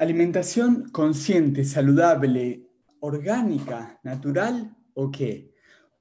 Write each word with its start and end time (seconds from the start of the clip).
Alimentación 0.00 0.90
consciente, 0.90 1.64
saludable, 1.64 2.68
orgánica, 3.00 3.98
natural 4.04 4.76
o 4.94 5.10
qué? 5.10 5.52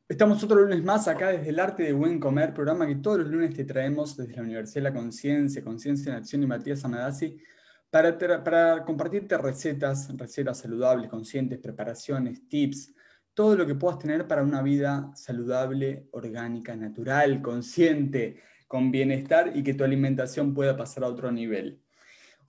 Estamos 0.07 0.43
otro 0.43 0.61
lunes 0.61 0.83
más 0.83 1.07
acá 1.07 1.29
desde 1.29 1.49
el 1.49 1.59
Arte 1.59 1.81
de 1.81 1.93
Buen 1.93 2.19
Comer, 2.19 2.53
programa 2.53 2.85
que 2.85 2.97
todos 2.97 3.21
los 3.21 3.29
lunes 3.29 3.55
te 3.55 3.65
traemos 3.65 4.15
desde 4.15 4.35
la 4.35 4.43
Universidad 4.43 4.83
de 4.83 4.89
la 4.91 4.93
Conciencia, 4.93 5.63
Conciencia 5.63 6.11
en 6.11 6.17
Acción 6.17 6.43
y 6.43 6.45
Matías 6.45 6.85
Amadasi, 6.85 7.41
para, 7.89 8.15
para 8.43 8.85
compartirte 8.85 9.35
recetas, 9.35 10.15
recetas 10.15 10.59
saludables, 10.59 11.09
conscientes, 11.09 11.57
preparaciones, 11.57 12.47
tips, 12.47 12.93
todo 13.33 13.55
lo 13.55 13.65
que 13.65 13.73
puedas 13.73 13.97
tener 13.97 14.27
para 14.27 14.43
una 14.43 14.61
vida 14.61 15.09
saludable, 15.15 16.07
orgánica, 16.11 16.75
natural, 16.75 17.41
consciente, 17.41 18.43
con 18.67 18.91
bienestar 18.91 19.53
y 19.55 19.63
que 19.63 19.73
tu 19.73 19.83
alimentación 19.83 20.53
pueda 20.53 20.77
pasar 20.77 21.03
a 21.03 21.07
otro 21.07 21.31
nivel. 21.31 21.81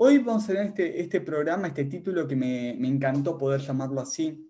Hoy 0.00 0.18
vamos 0.18 0.48
a 0.48 0.52
ver 0.52 0.66
este, 0.66 1.00
este 1.00 1.20
programa, 1.20 1.66
este 1.66 1.86
título 1.86 2.28
que 2.28 2.36
me, 2.36 2.70
encantó 2.70 3.36
poder 3.36 3.60
llamarlo 3.60 4.00
así, 4.00 4.48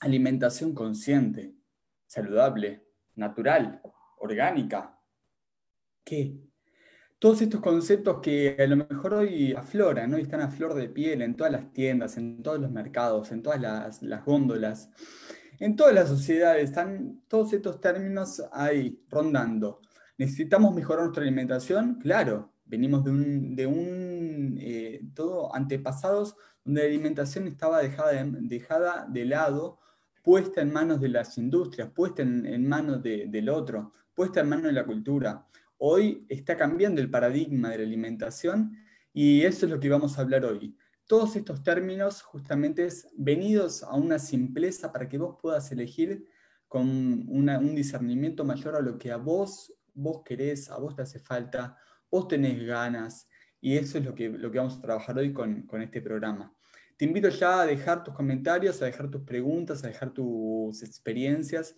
alimentación 0.00 0.74
consciente, 0.74 1.54
saludable, 2.06 2.84
natural, 3.14 3.80
orgánica. 4.18 5.00
¿Qué? 6.04 6.36
Todos 7.18 7.40
estos 7.40 7.62
conceptos 7.62 8.20
que 8.20 8.54
a 8.58 8.66
lo 8.66 8.76
mejor 8.76 9.14
hoy 9.14 9.54
afloran, 9.54 10.10
¿no? 10.10 10.18
están 10.18 10.42
a 10.42 10.50
flor 10.50 10.74
de 10.74 10.90
piel 10.90 11.22
en 11.22 11.36
todas 11.36 11.52
las 11.52 11.72
tiendas, 11.72 12.18
en 12.18 12.42
todos 12.42 12.60
los 12.60 12.70
mercados, 12.70 13.32
en 13.32 13.42
todas 13.42 13.62
las, 13.62 14.02
las 14.02 14.22
góndolas, 14.26 14.90
en 15.58 15.74
todas 15.74 15.94
las 15.94 16.08
sociedades, 16.10 16.64
están 16.64 17.22
todos 17.28 17.54
estos 17.54 17.80
términos 17.80 18.42
ahí 18.52 19.02
rondando. 19.08 19.80
¿Necesitamos 20.18 20.74
mejorar 20.74 21.04
nuestra 21.04 21.22
alimentación? 21.22 21.94
Claro, 21.94 22.51
venimos 22.72 23.04
de 23.04 23.10
un, 23.10 23.54
de 23.54 23.66
un 23.66 24.56
eh, 24.58 25.02
todo 25.14 25.54
antepasados 25.54 26.36
donde 26.64 26.80
la 26.80 26.88
alimentación 26.88 27.46
estaba 27.46 27.82
dejada 27.82 28.12
de, 28.12 28.24
dejada 28.40 29.06
de 29.10 29.26
lado, 29.26 29.78
puesta 30.22 30.62
en 30.62 30.72
manos 30.72 30.98
de 30.98 31.10
las 31.10 31.36
industrias, 31.36 31.90
puesta 31.90 32.22
en, 32.22 32.66
manos 32.66 33.02
del 33.02 33.48
otro, 33.50 33.92
puesta 34.14 34.40
en 34.40 34.48
manos 34.48 34.66
de 34.66 34.72
la 34.72 34.86
cultura. 34.86 35.46
Hoy 35.76 36.24
está 36.30 36.56
cambiando 36.56 37.02
el 37.02 37.10
paradigma 37.10 37.68
de 37.68 37.78
la 37.78 37.84
alimentación 37.84 38.74
y 39.12 39.42
eso 39.42 39.66
es 39.66 39.72
lo 39.72 39.78
que 39.78 39.90
vamos 39.90 40.16
a 40.16 40.22
hablar 40.22 40.46
hoy. 40.46 40.74
Todos 41.06 41.36
estos 41.36 41.62
términos 41.62 42.22
justamente 42.22 42.86
es 42.86 43.06
venidos 43.18 43.82
a 43.82 43.94
una 43.96 44.18
simpleza 44.18 44.90
para 44.92 45.10
que 45.10 45.18
vos 45.18 45.36
puedas 45.42 45.70
elegir 45.72 46.26
con 46.68 46.88
un 46.88 47.74
discernimiento 47.74 48.46
mayor 48.46 48.76
a 48.76 48.80
lo 48.80 48.96
que 48.96 49.12
a 49.12 49.18
vos, 49.18 49.74
vos 49.92 50.22
querés, 50.24 50.70
a 50.70 50.78
vos 50.78 50.96
te 50.96 51.02
hace 51.02 51.18
falta, 51.18 51.76
vos 52.12 52.28
tenés 52.28 52.62
ganas 52.64 53.26
y 53.60 53.76
eso 53.76 53.98
es 53.98 54.04
lo 54.04 54.14
que, 54.14 54.28
lo 54.28 54.50
que 54.50 54.58
vamos 54.58 54.76
a 54.76 54.82
trabajar 54.82 55.16
hoy 55.16 55.32
con, 55.32 55.66
este 55.80 56.02
programa. 56.02 56.54
Te 56.98 57.06
invito 57.06 57.30
ya 57.30 57.62
a 57.62 57.66
dejar 57.66 58.04
tus 58.04 58.14
comentarios, 58.14 58.80
a 58.82 58.84
dejar 58.84 59.10
tus 59.10 59.22
preguntas, 59.22 59.82
a 59.82 59.88
dejar 59.88 60.12
tus 60.12 60.82
experiencias. 60.82 61.74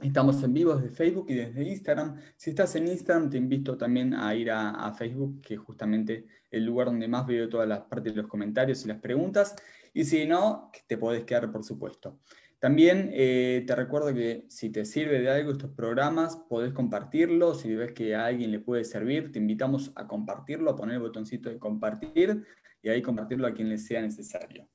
Estamos 0.00 0.42
en 0.42 0.54
vivo 0.54 0.76
desde 0.76 0.94
Facebook 0.94 1.26
y 1.28 1.34
desde 1.34 1.64
Instagram. 1.64 2.16
Si 2.36 2.50
estás 2.50 2.76
en 2.76 2.86
Instagram, 2.86 3.28
te 3.28 3.38
invito 3.38 3.76
también 3.76 4.14
a 4.14 4.34
ir 4.34 4.50
a, 4.50 4.92
Facebook, 4.92 5.40
que 5.40 5.54
es 5.54 5.60
justamente 5.60 6.26
el 6.50 6.64
lugar 6.64 6.86
donde 6.86 7.08
más 7.08 7.26
veo 7.26 7.48
todas 7.48 7.68
las 7.68 7.80
partes 7.80 8.14
de 8.14 8.22
los 8.22 8.30
comentarios 8.30 8.84
y 8.84 8.88
las 8.88 9.00
preguntas. 9.00 9.56
Y 9.92 10.04
si 10.04 10.26
no, 10.26 10.70
te 10.86 10.96
podés 10.96 11.24
quedar, 11.24 11.50
por 11.50 11.64
supuesto. 11.64 12.20
También 12.66 13.10
eh, 13.12 13.62
te 13.64 13.76
recuerdo 13.76 14.12
que 14.12 14.44
si 14.48 14.70
te 14.70 14.84
sirve 14.84 15.20
de 15.20 15.30
algo 15.30 15.52
estos 15.52 15.70
programas, 15.70 16.34
podés 16.48 16.72
compartirlo. 16.72 17.54
Si 17.54 17.72
ves 17.72 17.92
que 17.92 18.16
a 18.16 18.26
alguien 18.26 18.50
le 18.50 18.58
puede 18.58 18.82
servir, 18.82 19.30
te 19.30 19.38
invitamos 19.38 19.92
a 19.94 20.08
compartirlo, 20.08 20.72
a 20.72 20.74
poner 20.74 20.96
el 20.96 21.02
botoncito 21.02 21.48
de 21.48 21.60
compartir 21.60 22.44
y 22.82 22.88
ahí 22.88 23.02
compartirlo 23.02 23.46
a 23.46 23.54
quien 23.54 23.68
le 23.68 23.78
sea 23.78 24.02
necesario. 24.02 24.68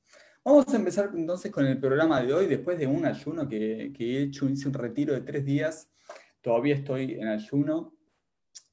Vamos 0.46 0.74
a 0.74 0.78
empezar 0.78 1.12
entonces 1.14 1.52
con 1.52 1.66
el 1.66 1.82
programa 1.82 2.22
de 2.22 2.34
hoy, 2.34 2.46
después 2.46 2.80
de 2.80 2.88
un 2.88 3.06
ayuno 3.06 3.46
que, 3.46 3.92
que 3.94 4.20
he 4.20 4.22
hecho, 4.22 4.48
hice 4.48 4.70
un 4.70 4.74
retiro 4.74 5.14
de 5.14 5.20
tres 5.20 5.44
días, 5.44 5.92
todavía 6.40 6.76
estoy 6.76 7.16
en 7.16 7.28
ayuno, 7.28 7.94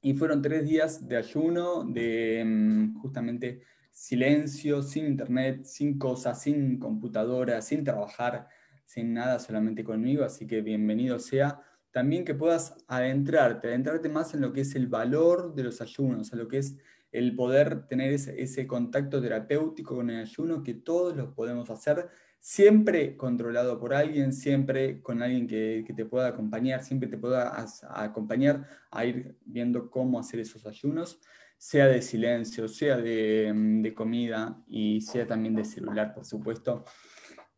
y 0.01 0.13
fueron 0.13 0.41
tres 0.41 0.63
días 0.63 1.05
de 1.05 1.17
ayuno, 1.17 1.83
de 1.83 2.41
mm, 2.45 2.93
justamente 3.01 3.63
silencio, 3.91 4.81
sin 4.81 5.07
internet, 5.07 5.65
sin 5.65 5.99
cosas, 5.99 6.41
sin 6.41 6.79
computadora, 6.79 7.61
sin 7.61 7.83
trabajar, 7.83 8.47
sin 8.89 9.13
nada, 9.13 9.37
solamente 9.37 9.83
conmigo, 9.83 10.23
así 10.23 10.47
que 10.47 10.61
bienvenido 10.61 11.19
sea. 11.19 11.61
También 11.91 12.25
que 12.25 12.33
puedas 12.33 12.75
adentrarte, 12.87 13.67
adentrarte 13.67 14.09
más 14.09 14.33
en 14.33 14.41
lo 14.41 14.51
que 14.51 14.61
es 14.61 14.73
el 14.73 14.87
valor 14.87 15.53
de 15.53 15.61
los 15.61 15.79
ayunos, 15.79 16.33
a 16.33 16.35
lo 16.35 16.47
que 16.47 16.57
es 16.57 16.75
el 17.11 17.35
poder 17.35 17.85
tener 17.85 18.11
ese, 18.11 18.65
contacto 18.65 19.21
terapéutico 19.21 19.95
con 19.95 20.09
el 20.09 20.21
ayuno, 20.21 20.63
que 20.63 20.73
todos 20.73 21.15
lo 21.15 21.35
podemos 21.35 21.69
hacer, 21.69 22.09
siempre 22.39 23.15
controlado 23.15 23.79
por 23.79 23.93
alguien, 23.93 24.33
siempre 24.33 25.03
con 25.03 25.21
alguien 25.21 25.45
que, 25.45 25.85
te 25.95 26.05
pueda 26.05 26.29
acompañar, 26.29 26.83
siempre 26.83 27.07
te 27.07 27.17
pueda 27.19 27.63
acompañar 27.91 28.65
a 28.89 29.05
ir 29.05 29.37
viendo 29.45 29.91
cómo 29.91 30.19
hacer 30.19 30.39
esos 30.39 30.65
ayunos, 30.65 31.19
sea 31.59 31.85
de 31.85 32.01
silencio, 32.01 32.67
sea 32.67 32.97
de 32.97 33.93
comida 33.95 34.63
y 34.67 35.01
sea 35.01 35.27
también 35.27 35.53
de 35.53 35.63
celular, 35.63 36.11
por 36.15 36.25
supuesto 36.25 36.85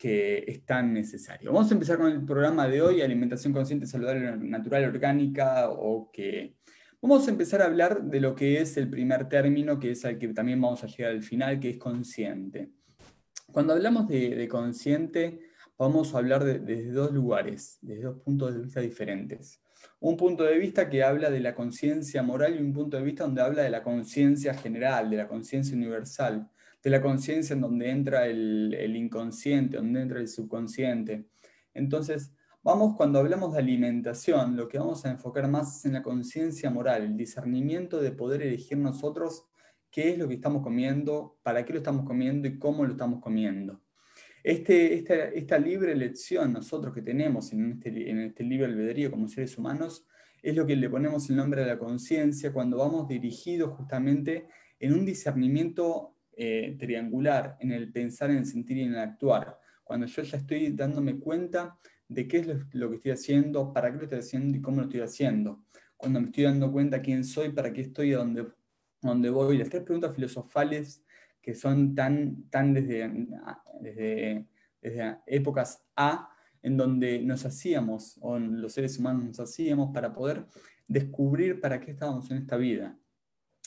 que 0.01 0.44
es 0.48 0.65
tan 0.65 0.94
necesario. 0.94 1.53
Vamos 1.53 1.69
a 1.69 1.75
empezar 1.75 2.00
con 2.00 2.12
el 2.12 2.25
programa 2.25 2.68
de 2.68 2.81
hoy, 2.81 3.01
alimentación 3.03 3.53
consciente, 3.53 3.86
saludable, 3.86 4.36
natural, 4.36 4.86
orgánica, 4.86 5.69
o 5.69 6.09
que 6.12 6.56
vamos 7.00 7.27
a 7.27 7.30
empezar 7.30 7.62
a 7.62 7.65
hablar 7.65 8.01
de 8.06 8.19
lo 8.19 8.33
que 8.33 8.59
es 8.59 8.77
el 8.77 8.89
primer 8.89 9.30
término, 9.30 9.77
que 9.77 9.92
es 9.92 10.03
al 10.03 10.18
que 10.18 10.30
también 10.30 10.59
vamos 10.59 10.83
a 10.83 10.88
llegar 10.88 11.12
al 11.12 11.21
final, 11.21 11.59
que 11.59 11.69
es 11.69 11.77
consciente. 11.77 12.71
Cuando 13.51 13.74
hablamos 13.74 14.07
de, 14.07 14.48
consciente, 14.48 15.39
vamos 15.77 16.15
a 16.15 16.18
hablar 16.18 16.45
desde 16.45 16.92
dos 16.92 17.12
lugares, 17.12 17.77
desde 17.83 18.01
dos 18.01 18.18
puntos 18.24 18.56
de 18.56 18.62
vista 18.63 18.81
diferentes. 18.81 19.62
Un 20.00 20.18
punto 20.18 20.45
de 20.45 20.57
vista 20.57 20.89
que 20.89 21.04
habla 21.04 21.30
de 21.30 21.42
la 21.42 21.54
conciencia 21.54 22.24
moral 22.24 22.56
y 22.56 22.63
un 22.63 22.74
punto 22.74 22.97
de 22.97 23.04
vista 23.04 23.25
donde 23.25 23.44
habla 23.44 23.62
de 23.62 23.69
la 23.69 23.83
conciencia 23.83 24.56
general, 24.56 25.12
de 25.12 25.18
la 25.18 25.27
conciencia 25.27 25.77
universal 25.77 26.50
de 26.83 26.89
la 26.89 27.01
conciencia 27.01 27.54
en 27.54 27.62
donde 27.62 27.89
entra 27.89 28.28
el, 28.28 28.95
inconsciente, 28.95 29.78
donde 29.78 30.01
entra 30.01 30.19
el 30.19 30.28
subconsciente. 30.28 31.25
Entonces, 31.74 32.33
vamos, 32.63 32.95
cuando 32.95 33.19
hablamos 33.19 33.54
de 33.54 33.60
alimentación, 33.60 34.56
lo 34.56 34.68
que 34.68 34.80
vamos 34.80 35.06
a 35.06 35.12
enfocar 35.12 35.48
más 35.48 35.78
es 35.78 35.86
en 35.86 35.94
la 35.94 36.04
conciencia 36.04 36.69
moral, 36.69 37.04
el 37.04 37.18
discernimiento 37.18 38.01
de 38.01 38.12
poder 38.12 38.42
elegir 38.42 38.78
nosotros 38.78 39.45
qué 39.92 40.12
es 40.12 40.18
lo 40.18 40.28
que 40.28 40.36
estamos 40.36 40.63
comiendo, 40.63 41.38
para 41.44 41.66
qué 41.66 41.74
lo 41.74 41.80
estamos 41.80 42.06
comiendo 42.06 42.48
y 42.48 42.57
cómo 42.57 42.86
lo 42.86 42.92
estamos 42.92 43.22
comiendo. 43.22 43.81
Este, 44.44 44.95
esta, 45.36 45.60
libre 45.60 45.92
elección 45.92 46.54
nosotros 46.54 46.95
que 46.95 47.04
tenemos 47.04 47.54
en 47.54 47.74
este, 47.74 48.10
en 48.10 48.19
este 48.22 48.44
libre 48.44 48.66
albedrío 48.66 49.12
como 49.12 49.28
seres 49.28 49.56
humanos 49.56 50.07
es 50.42 50.56
lo 50.56 50.66
que 50.66 50.75
le 50.75 50.89
ponemos 50.89 51.30
el 51.30 51.36
nombre 51.36 51.63
a 51.63 51.68
la 51.68 51.78
conciencia 51.78 52.51
cuando 52.51 52.78
vamos 52.78 53.07
dirigidos 53.07 53.75
justamente 53.75 54.48
en 54.80 54.94
un 54.94 55.06
discernimiento 55.06 56.16
eh, 56.33 56.75
triangular 56.80 57.57
en 57.60 57.72
el 57.72 57.92
pensar, 57.92 58.31
en 58.31 58.38
el 58.38 58.45
sentir 58.45 58.78
y 58.78 58.83
en 58.83 58.94
el 58.94 59.00
actuar. 59.00 59.57
Cuando 59.83 60.06
yo 60.07 60.22
ya 60.24 60.38
estoy 60.38 60.69
dándome 60.72 61.19
cuenta 61.19 61.78
de 62.07 62.28
qué 62.28 62.38
es 62.39 62.48
lo, 62.74 62.89
que 62.89 62.95
estoy 62.95 63.12
haciendo, 63.12 63.74
para 63.74 63.92
qué 63.92 63.98
lo 63.98 64.04
estoy 64.04 64.19
haciendo 64.19 64.57
y 64.57 64.62
cómo 64.62 64.78
lo 64.78 64.83
estoy 64.83 65.01
haciendo. 65.01 65.63
Cuando 65.98 66.19
me 66.19 66.28
estoy 66.28 66.44
dando 66.45 66.72
cuenta 66.72 67.01
quién 67.01 67.24
soy, 67.24 67.50
para 67.50 67.72
qué 67.72 67.81
estoy 67.81 68.10
y 68.10 68.13
a 68.13 68.18
dónde, 68.18 68.48
dónde 69.01 69.30
voy. 69.30 69.57
Las 69.57 69.69
tres 69.69 69.83
preguntas 69.83 70.16
filosofales 70.16 71.04
que 71.42 71.56
son 71.56 71.95
tan, 71.95 72.50
tan 72.50 72.74
desde, 72.74 73.28
desde, 73.81 74.48
desde 74.81 75.18
épocas 75.25 75.83
A, 75.95 76.30
en 76.62 76.78
donde 76.78 77.19
nos 77.19 77.45
hacíamos, 77.45 78.18
o 78.22 78.38
los 78.38 78.74
seres 78.74 78.98
humanos 79.00 79.25
nos 79.25 79.39
hacíamos 79.39 79.92
para 79.94 80.13
poder 80.13 80.45
descubrir 80.88 81.60
para 81.60 81.80
qué 81.80 81.92
estábamos 81.92 82.30
en 82.30 82.38
esta 82.38 82.57
vida. 82.57 82.98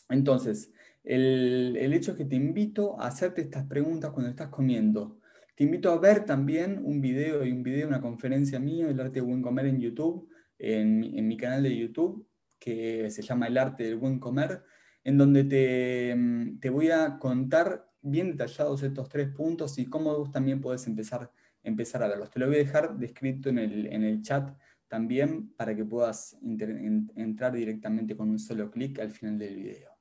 Entonces, 0.09 0.71
el, 1.05 1.93
hecho 1.93 2.13
es 2.13 2.17
que 2.17 2.25
te 2.25 2.37
invito 2.37 3.01
a 3.01 3.09
hacerte 3.09 3.43
estas 3.43 3.65
preguntas 3.67 4.11
cuando 4.11 4.31
estás 4.31 4.49
comiendo. 4.49 5.21
Te 5.55 5.65
invito 5.65 5.93
a 5.93 5.99
ver 5.99 6.25
también 6.25 6.81
un 6.85 7.01
video 7.01 7.45
y 7.45 7.53
un 7.53 7.63
video, 7.63 7.87
una 7.87 8.01
conferencia 8.01 8.59
mía, 8.59 8.89
El 8.89 8.99
arte 9.01 9.21
del 9.21 9.29
buen 9.29 9.43
comer 9.43 9.67
en 9.67 9.81
YouTube, 9.81 10.29
en, 10.59 11.29
mi 11.29 11.37
canal 11.37 11.63
de 11.63 11.77
YouTube, 11.77 12.27
que 12.59 13.11
se 13.11 13.23
llama 13.23 13.47
El 13.47 13.59
arte 13.59 13.85
del 13.85 13.97
buen 13.97 14.19
comer, 14.19 14.63
en 15.05 15.19
donde 15.19 15.45
te, 15.45 16.17
te 16.61 16.71
voy 16.71 16.91
a 16.91 17.19
contar 17.19 17.87
bien 18.01 18.33
detallados 18.33 18.83
estos 18.83 19.09
tres 19.09 19.29
puntos 19.29 19.79
y 19.79 19.87
cómo 19.87 20.17
vos 20.17 20.33
también 20.33 20.61
podés 20.61 20.87
empezar, 20.87 21.31
empezar 21.63 22.03
a 22.03 22.09
verlos. 22.09 22.31
Te 22.31 22.41
lo 22.41 22.47
voy 22.47 22.57
a 22.57 22.59
dejar 22.59 22.97
descrito 22.97 23.51
en 23.51 23.59
el, 23.59 23.87
en 23.87 24.05
el 24.05 24.23
chat 24.23 24.57
también 24.89 25.51
para 25.55 25.77
que 25.77 25.85
puedas 25.85 26.37
entrar 26.43 27.53
directamente 27.53 28.17
con 28.17 28.31
un 28.31 28.39
solo 28.39 28.71
clic 28.71 28.99
al 29.01 29.11
final 29.11 29.39
del 29.39 29.57
video. 29.57 29.94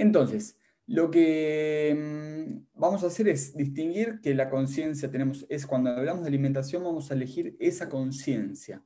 Entonces, 0.00 0.56
lo 0.86 1.10
que 1.10 1.94
mm, 1.94 2.80
vamos 2.80 3.04
a 3.04 3.08
hacer 3.08 3.28
es 3.28 3.54
distinguir 3.54 4.20
que 4.22 4.34
la 4.34 4.48
conciencia 4.48 5.10
tenemos, 5.10 5.44
es 5.50 5.66
cuando 5.66 5.90
hablamos 5.90 6.22
de 6.22 6.28
alimentación, 6.28 6.82
vamos 6.82 7.10
a 7.10 7.14
elegir 7.14 7.54
esa 7.60 7.90
conciencia, 7.90 8.82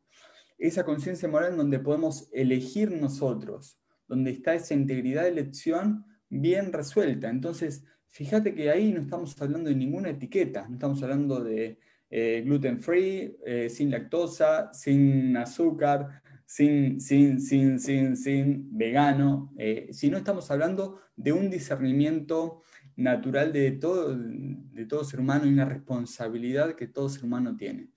esa 0.59 0.85
conciencia 0.85 1.29
moral 1.29 1.53
en 1.53 1.59
donde 1.59 1.79
podemos 1.79 2.29
elegir 2.33 2.91
nosotros, 2.91 3.79
donde 4.09 4.33
está 4.33 4.55
esa 4.55 4.75
integridad 4.75 5.23
de 5.23 5.29
elección 5.29 6.05
bien 6.29 6.73
resuelta. 6.73 7.31
Entonces, 7.31 7.85
fíjate 8.09 8.56
que 8.56 8.71
ahí 8.71 8.93
no 8.93 9.01
estamos 9.01 9.41
hablando 9.41 9.71
de 9.71 9.77
ninguna 9.77 10.11
etiqueta, 10.11 10.67
no 10.67 10.75
estamos 10.75 11.01
hablando 11.05 11.44
de 11.44 11.79
eh, 12.11 12.43
gluten 12.44 12.81
free, 12.81 13.37
eh, 13.47 13.69
sin 13.71 13.93
lactosa, 13.93 14.75
sin 14.75 15.37
azúcar, 15.37 16.24
sin, 16.46 17.01
sin, 17.01 17.41
sin, 17.41 17.79
sin, 17.79 18.17
sin 18.17 18.77
vegano, 18.77 19.53
eh, 19.58 19.89
si 19.93 20.10
no 20.10 20.19
estamos 20.19 20.51
hablando 20.51 21.01
de 21.17 21.32
un 21.32 21.51
discernimiento 21.51 22.63
natural 22.96 23.53
de 23.53 23.72
todo, 23.72 24.15
de 24.17 24.86
todo 24.86 25.05
ser 25.05 25.20
humano 25.20 25.46
y 25.46 25.53
una 25.53 25.65
responsabilidad 25.65 26.74
que 26.74 26.86
todo 26.86 27.08
ser 27.08 27.24
humano 27.24 27.56
tiene. 27.56 27.91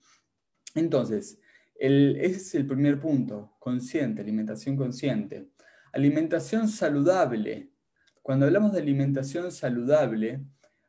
Entonces, 0.74 1.38
ese 1.78 2.36
es 2.36 2.54
el 2.54 2.66
primer 2.66 2.98
punto, 2.98 3.54
consciente, 3.58 4.22
alimentación 4.22 4.76
consciente. 4.76 5.48
Alimentación 5.92 6.68
saludable. 6.68 7.70
Cuando 8.22 8.46
hablamos 8.46 8.72
de 8.72 8.80
alimentación 8.80 9.52
saludable, 9.52 10.44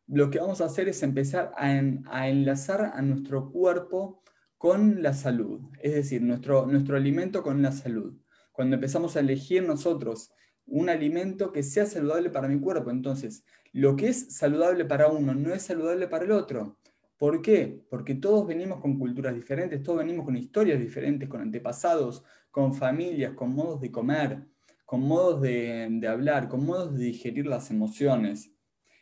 lo 0.08 0.30
que 0.30 0.40
vamos 0.40 0.62
a 0.62 0.66
hacer 0.66 0.90
es 0.90 1.04
empezar 1.04 1.52
a, 1.56 1.68
a 1.68 2.30
enlazar 2.30 2.92
a 2.94 3.02
nuestro 3.02 3.52
cuerpo 3.52 4.24
con 4.60 5.02
la 5.02 5.14
salud, 5.14 5.62
es 5.82 5.94
decir, 5.94 6.22
nuestro, 6.22 6.66
nuestro 6.66 6.98
alimento 6.98 7.42
con 7.42 7.62
la 7.62 7.72
salud. 7.72 8.14
Cuando 8.52 8.76
empezamos 8.76 9.16
a 9.16 9.22
elegir 9.22 9.64
nosotros 9.64 10.34
un 10.66 10.90
alimento 10.90 11.54
que 11.54 11.64
sea 11.64 11.86
saludable 11.86 12.30
para 12.30 12.50
mi 12.50 12.60
cuerpo, 12.60 12.92
entonces 12.92 13.46
lo 13.72 13.96
que 13.96 14.10
es 14.10 14.36
saludable 14.36 14.84
para 14.84 15.08
uno 15.08 15.34
no 15.34 15.54
es 15.54 15.62
saludable 15.62 16.10
para 16.10 16.26
el 16.26 16.32
otro. 16.32 16.78
¿Por 17.18 17.42
qué? 17.42 17.86
Porque 17.90 18.16
todos 18.16 18.46
venimos 18.46 18.82
con 18.82 19.00
culturas 19.00 19.34
diferentes, 19.34 19.82
todos 19.82 20.00
venimos 20.00 20.26
con 20.26 20.36
historias 20.36 20.78
diferentes, 20.78 21.30
con 21.30 21.40
antepasados, 21.40 22.26
con 22.52 22.74
familias, 22.74 23.36
con 23.36 23.56
modos 23.56 23.80
de 23.80 23.92
comer, 23.92 24.46
con 24.86 25.00
modos 25.00 25.40
de, 25.42 26.06
hablar, 26.06 26.50
con 26.50 26.66
modos 26.66 26.98
de 26.98 27.06
digerir 27.06 27.48
las 27.48 27.72
emociones. 27.72 28.52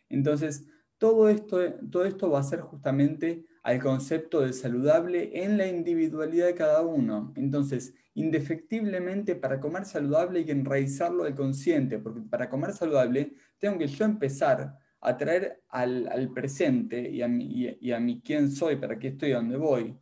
Entonces, 0.08 0.68
todo 1.00 1.30
esto, 1.30 1.58
todo 1.90 2.06
esto 2.06 2.30
va 2.30 2.42
a 2.42 2.44
ser 2.44 2.60
justamente 2.60 3.44
al 3.68 3.80
concepto 3.80 4.40
de 4.40 4.54
saludable 4.54 5.44
en 5.44 5.58
la 5.58 5.68
individualidad 5.68 6.46
de 6.46 6.56
cada 6.56 6.84
uno. 6.84 7.34
Entonces, 7.36 7.94
indefectiblemente 8.14 9.36
para 9.36 9.60
comer 9.60 9.84
saludable 9.84 10.40
hay 10.40 10.46
que 10.46 10.54
enraizarlo 10.54 11.26
al 11.26 11.36
consciente, 11.36 12.00
porque 12.00 12.22
para 12.22 12.50
comer 12.50 12.72
saludable 12.72 13.34
tengo 13.60 13.78
que 13.78 13.88
yo 13.88 14.06
empezar 14.06 14.74
a 15.02 15.18
traer 15.18 15.64
al, 15.68 16.32
presente 16.34 17.10
y 17.10 17.22
a, 17.22 17.28
mi, 17.28 17.76
y, 17.82 17.92
a 17.92 18.00
mí 18.00 18.22
quién 18.24 18.50
soy, 18.50 18.78
para 18.78 18.98
qué 18.98 19.10
estoy, 19.10 19.32
dónde 19.32 19.58
voy, 19.58 19.94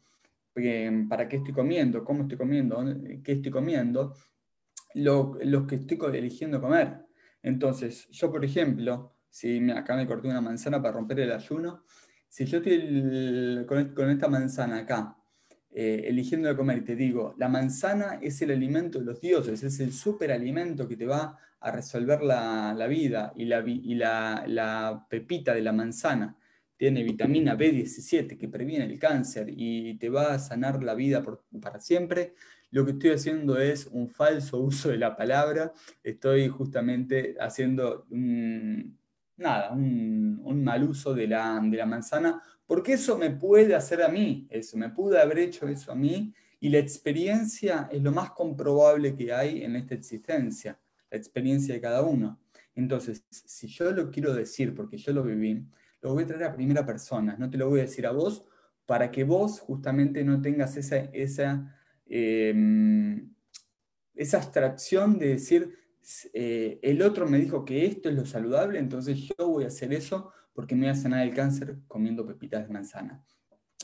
para 1.10 1.28
qué 1.28 1.38
estoy 1.38 1.56
comiendo, 1.56 2.04
cómo 2.04 2.22
estoy 2.22 2.38
comiendo, 2.38 2.86
qué 3.24 3.32
estoy 3.32 3.52
comiendo, 3.52 4.14
lo, 4.94 5.40
los 5.42 5.66
que 5.66 5.78
estoy 5.78 5.98
eligiendo 6.14 6.62
comer. 6.62 7.04
Entonces, 7.42 8.08
yo, 8.12 8.32
por 8.32 8.46
ejemplo, 8.46 9.16
si 9.28 9.72
acá 9.72 9.96
me 9.96 10.06
corté 10.06 10.28
una 10.28 10.40
manzana 10.40 10.80
para 10.80 10.94
romper 10.94 11.22
el 11.22 11.32
ayuno, 11.32 11.84
si 12.30 12.46
yo 12.46 12.58
estoy 12.60 13.66
con, 13.66 14.10
esta 14.10 14.28
manzana 14.28 14.80
acá, 14.80 15.18
eh, 15.72 16.06
eligiendo 16.08 16.48
de 16.48 16.56
comer, 16.56 16.80
y 16.80 16.86
te 16.86 16.96
digo, 16.96 17.36
la 17.38 17.50
manzana 17.50 18.20
es 18.22 18.42
el 18.42 18.52
alimento 18.52 19.00
de 19.00 19.06
los 19.06 19.20
dioses, 19.20 19.62
es 19.64 19.80
el 19.80 19.92
superalimento 19.92 20.88
que 20.88 20.98
te 20.98 21.06
va 21.06 21.38
a 21.60 21.72
resolver 21.72 22.22
la, 22.22 22.88
vida, 22.88 23.34
y, 23.36 23.46
la, 23.46 25.06
pepita 25.10 25.54
de 25.54 25.62
la 25.62 25.74
manzana 25.74 26.38
tiene 26.78 27.04
vitamina 27.04 27.58
B17 27.58 28.38
que 28.38 28.50
previene 28.50 28.86
el 28.86 29.00
cáncer 29.00 29.48
y 29.50 29.98
te 29.98 30.10
va 30.10 30.34
a 30.34 30.40
sanar 30.40 30.84
la 30.84 30.94
vida 30.94 31.24
para 31.62 31.80
siempre, 31.80 32.36
lo 32.72 32.86
que 32.86 32.92
estoy 32.92 33.12
haciendo 33.12 33.58
es 33.58 33.88
un 33.88 34.10
falso 34.10 34.60
uso 34.60 34.90
de 34.90 34.98
la 34.98 35.16
palabra, 35.16 35.74
estoy 36.04 36.50
justamente 36.50 37.36
haciendo 37.40 38.06
un 38.10 38.98
nada, 39.38 39.72
un, 39.72 40.64
mal 40.64 40.84
uso 40.84 41.14
de 41.14 41.28
la, 41.28 41.60
de 41.64 41.78
la, 41.78 41.86
manzana, 41.86 42.42
porque 42.66 42.94
eso 42.94 43.18
me 43.18 43.30
puede 43.30 43.76
hacer 43.76 44.02
a 44.02 44.08
mí, 44.08 44.48
eso, 44.50 44.78
me 44.78 44.90
pude 44.90 45.20
haber 45.20 45.40
hecho 45.40 45.68
eso 45.68 45.92
a 45.92 45.96
mí, 45.96 46.34
y 46.60 46.70
la 46.70 46.80
experiencia 46.80 47.88
es 47.92 48.02
lo 48.02 48.12
más 48.12 48.32
comprobable 48.32 49.16
que 49.16 49.32
hay 49.32 49.64
en 49.64 49.76
esta 49.76 49.94
existencia, 49.94 50.80
la 51.12 51.18
experiencia 51.18 51.76
de 51.76 51.82
cada 51.82 52.02
uno. 52.02 52.40
Entonces, 52.74 53.24
si 53.30 53.68
yo 53.68 53.92
lo 53.92 54.10
quiero 54.10 54.34
decir 54.34 54.74
porque 54.74 54.98
yo 54.98 55.14
lo 55.14 55.24
viví, 55.24 55.66
lo 56.02 56.14
voy 56.14 56.24
a 56.24 56.28
traer 56.28 56.44
a 56.46 56.54
primera 56.54 56.86
persona, 56.86 57.36
no 57.38 57.50
te 57.50 57.58
lo 57.58 57.70
voy 57.70 57.80
a 57.80 57.84
decir 57.84 58.08
a 58.08 58.12
vos, 58.12 58.46
para 58.86 59.12
que 59.12 59.24
vos 59.24 59.60
justamente 59.60 60.24
no 60.24 60.42
tengas 60.42 60.78
esa, 60.78 60.98
esa, 60.98 61.76
em, 62.06 63.34
esa 64.14 64.38
abstracción 64.38 65.18
de 65.18 65.30
decir, 65.30 65.78
eh, 66.34 66.80
el 66.82 67.02
otro 67.02 67.28
me 67.28 67.40
dijo 67.40 67.66
que 67.66 67.86
esto 67.86 68.10
es 68.10 68.16
lo 68.16 68.26
saludable, 68.26 68.80
entonces 68.80 69.20
yo 69.20 69.48
voy 69.48 69.64
a 69.64 69.68
hacer 69.68 69.94
eso 69.94 70.32
porque 70.54 70.76
me 70.76 70.82
voy 70.82 70.90
a 70.90 70.96
sanar 70.96 71.28
el 71.28 71.34
cáncer 71.34 71.78
comiendo 71.88 72.26
pepitas 72.26 72.68
de 72.68 72.74
manzana. 72.74 73.24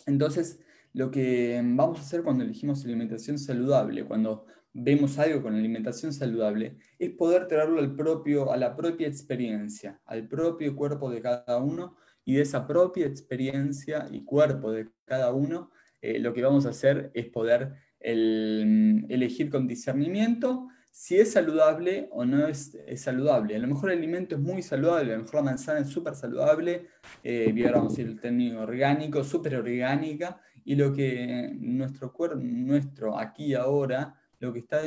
Entonces, 0.05 0.59
lo 0.93 1.09
que 1.09 1.61
vamos 1.63 1.99
a 1.99 2.01
hacer 2.01 2.23
cuando 2.23 2.43
elegimos 2.43 2.83
alimentación 2.85 3.37
saludable, 3.37 4.05
cuando 4.05 4.45
vemos 4.73 5.17
algo 5.19 5.41
con 5.41 5.55
alimentación 5.55 6.13
saludable, 6.13 6.77
es 6.97 7.11
poder 7.11 7.47
traerlo 7.47 7.79
al 7.79 7.95
propio, 7.95 8.51
a 8.51 8.57
la 8.57 8.75
propia 8.75 9.07
experiencia, 9.07 9.99
al 10.05 10.27
propio 10.27 10.75
cuerpo 10.75 11.09
de 11.09 11.21
cada 11.21 11.57
uno 11.57 11.97
y 12.23 12.35
de 12.35 12.41
esa 12.41 12.67
propia 12.67 13.05
experiencia 13.05 14.07
y 14.11 14.23
cuerpo 14.23 14.71
de 14.71 14.89
cada 15.05 15.33
uno, 15.33 15.71
eh, 16.01 16.19
lo 16.19 16.33
que 16.33 16.43
vamos 16.43 16.65
a 16.65 16.69
hacer 16.69 17.11
es 17.13 17.27
poder 17.27 17.73
elegir 17.99 19.51
con 19.51 19.67
discernimiento 19.67 20.67
si 20.91 21.17
es 21.17 21.31
saludable 21.31 22.09
o 22.11 22.25
no 22.25 22.47
es, 22.47 22.77
saludable. 22.97 23.55
A 23.55 23.59
lo 23.59 23.67
mejor 23.67 23.91
el 23.91 23.97
alimento 23.97 24.35
es 24.35 24.41
muy 24.41 24.61
saludable, 24.61 25.13
a 25.13 25.17
lo 25.17 25.23
mejor 25.23 25.35
la 25.35 25.43
manzana 25.43 25.79
es 25.79 25.87
súper 25.87 26.15
saludable, 26.15 26.87
eh, 27.23 27.53
y 27.55 28.01
el 28.01 28.19
término 28.19 28.61
orgánico, 28.61 29.23
súper 29.23 29.55
orgánica, 29.55 30.41
y 30.65 30.75
lo 30.75 30.93
que 30.93 31.55
nuestro 31.57 32.11
cuerpo, 32.11 32.35
nuestro 32.41 33.17
aquí 33.17 33.53
ahora, 33.53 34.15
lo 34.39 34.51
que 34.51 34.59
está 34.59 34.81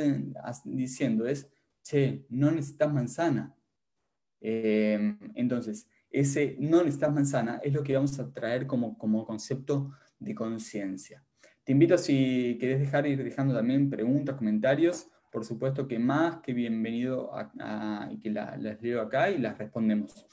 diciendo 0.63 1.25
es, 1.25 1.49
che, 1.83 2.25
no 2.29 2.51
necesitas 2.51 2.93
manzana. 2.93 3.55
Eh, 4.39 5.17
entonces, 5.33 5.89
ese 6.09 6.55
no 6.59 6.77
necesitas 6.83 7.11
manzana 7.11 7.59
es 7.63 7.73
lo 7.73 7.83
que 7.83 7.95
vamos 7.95 8.17
a 8.19 8.31
traer 8.31 8.67
como, 8.67 8.97
como 8.97 9.25
concepto 9.25 9.91
de 10.19 10.35
conciencia. 10.35 11.23
Te 11.63 11.71
invito 11.71 11.97
si 11.97 12.57
querés 12.59 12.79
dejar 12.79 13.07
ir 13.07 13.23
dejando 13.23 13.55
también 13.55 13.89
preguntas, 13.89 14.35
comentarios, 14.35 15.09
por 15.35 15.43
supuesto 15.43 15.85
que 15.85 15.99
más 15.99 16.37
que 16.37 16.53
bienvenido 16.53 17.29
a, 17.35 18.07
y 18.09 18.17
que 18.21 18.29
las 18.29 18.81
leo 18.81 19.01
acá 19.01 19.29
y 19.29 19.37
las 19.37 19.57
respondemos. 19.57 20.25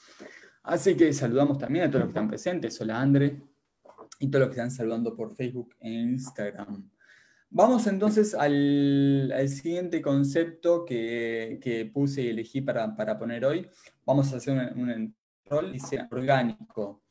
Así 0.63 0.95
que 0.95 1.11
saludamos 1.11 1.57
también 1.57 1.83
a 1.83 1.87
todos 1.89 2.05
los 2.05 2.05
que 2.05 2.11
están 2.11 2.29
presentes. 2.29 2.79
Hola 2.79 3.01
André 3.01 3.41
y 4.19 4.29
todos 4.29 4.45
los 4.45 4.47
que 4.47 4.61
están 4.61 4.71
saludando 4.71 5.13
por 5.13 5.35
Facebook 5.35 5.75
e 5.81 5.91
Instagram. 5.91 6.89
Vamos 7.49 7.85
entonces 7.87 8.33
al, 8.33 9.29
siguiente 9.49 10.01
concepto 10.01 10.85
que, 10.85 11.91
puse 11.93 12.21
y 12.21 12.29
elegí 12.29 12.61
para, 12.61 12.95
poner 13.19 13.43
hoy. 13.43 13.67
Vamos 14.05 14.31
a 14.31 14.37
hacer 14.37 14.53
un, 14.73 14.89
un 14.89 15.15
rol, 15.45 15.73
dice 15.73 15.99
orgánico. 16.11 17.02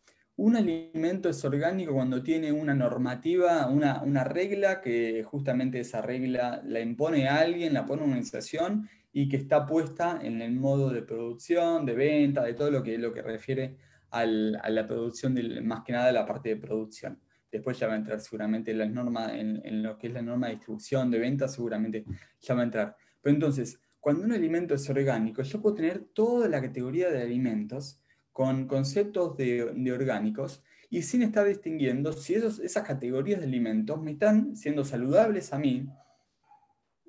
Un 0.43 0.57
alimento 0.57 1.29
es 1.29 1.45
orgánico 1.45 1.93
cuando 1.93 2.21
tiene 2.21 2.51
una 2.51 2.75
normativa, 2.75 3.69
una, 3.69 4.25
regla, 4.25 4.81
que 4.81 5.23
justamente 5.23 5.79
esa 5.79 6.03
regla 6.03 6.61
la 6.67 6.81
impone 6.81 7.29
alguien, 7.29 7.73
la 7.73 7.87
pone 7.87 8.03
una 8.03 8.11
organización 8.11 8.89
y 9.13 9.29
que 9.29 9.37
está 9.37 9.65
puesta 9.65 10.19
en 10.21 10.43
el 10.43 10.51
modo 10.51 10.91
de 10.91 11.03
producción, 11.03 11.87
de 11.87 11.95
venta, 11.95 12.43
de 12.43 12.55
todo 12.55 12.73
lo 12.73 12.83
que, 12.83 12.99
lo 12.99 13.13
que 13.13 13.23
refiere 13.23 13.77
a 14.11 14.27
la 14.27 14.85
producción, 14.85 15.39
más 15.65 15.85
que 15.85 15.93
nada 15.93 16.09
de 16.09 16.13
la 16.13 16.27
parte 16.27 16.49
de 16.49 16.57
producción. 16.57 17.21
Después 17.49 17.79
ya 17.79 17.87
va 17.87 17.93
a 17.93 17.99
entrar 17.99 18.19
seguramente 18.19 18.73
en, 18.73 18.79
las 18.79 18.91
normas, 18.91 19.31
en, 19.35 19.81
lo 19.81 19.97
que 19.97 20.09
es 20.09 20.13
la 20.13 20.23
norma 20.23 20.49
de 20.49 20.55
distribución, 20.55 21.09
de 21.09 21.21
venta, 21.21 21.47
seguramente 21.47 22.05
ya 22.41 22.55
va 22.57 22.63
a 22.63 22.65
entrar. 22.65 22.97
Pero 23.21 23.33
entonces, 23.37 23.81
cuando 24.01 24.25
un 24.25 24.33
alimento 24.33 24.75
es 24.75 24.91
orgánico, 24.91 25.41
yo 25.43 25.63
puedo 25.63 25.77
tener 25.77 26.01
toda 26.13 26.49
la 26.49 26.61
categoría 26.61 27.11
de 27.11 27.23
alimentos 27.23 28.02
con 28.33 28.67
conceptos 28.67 29.37
de, 29.37 29.93
orgánicos 29.93 30.63
y 30.91 31.03
sin 31.03 31.23
estar 31.23 31.47
distinguiendo 31.47 32.13
si 32.13 32.35
esos, 32.35 32.59
esas 32.59 32.87
categorías 32.87 33.41
de 33.41 33.47
alimentos 33.47 34.01
me 34.01 34.13
están 34.13 34.57
siendo 34.57 34.85
saludables 34.85 35.53
a 35.53 35.59
mí, 35.59 35.87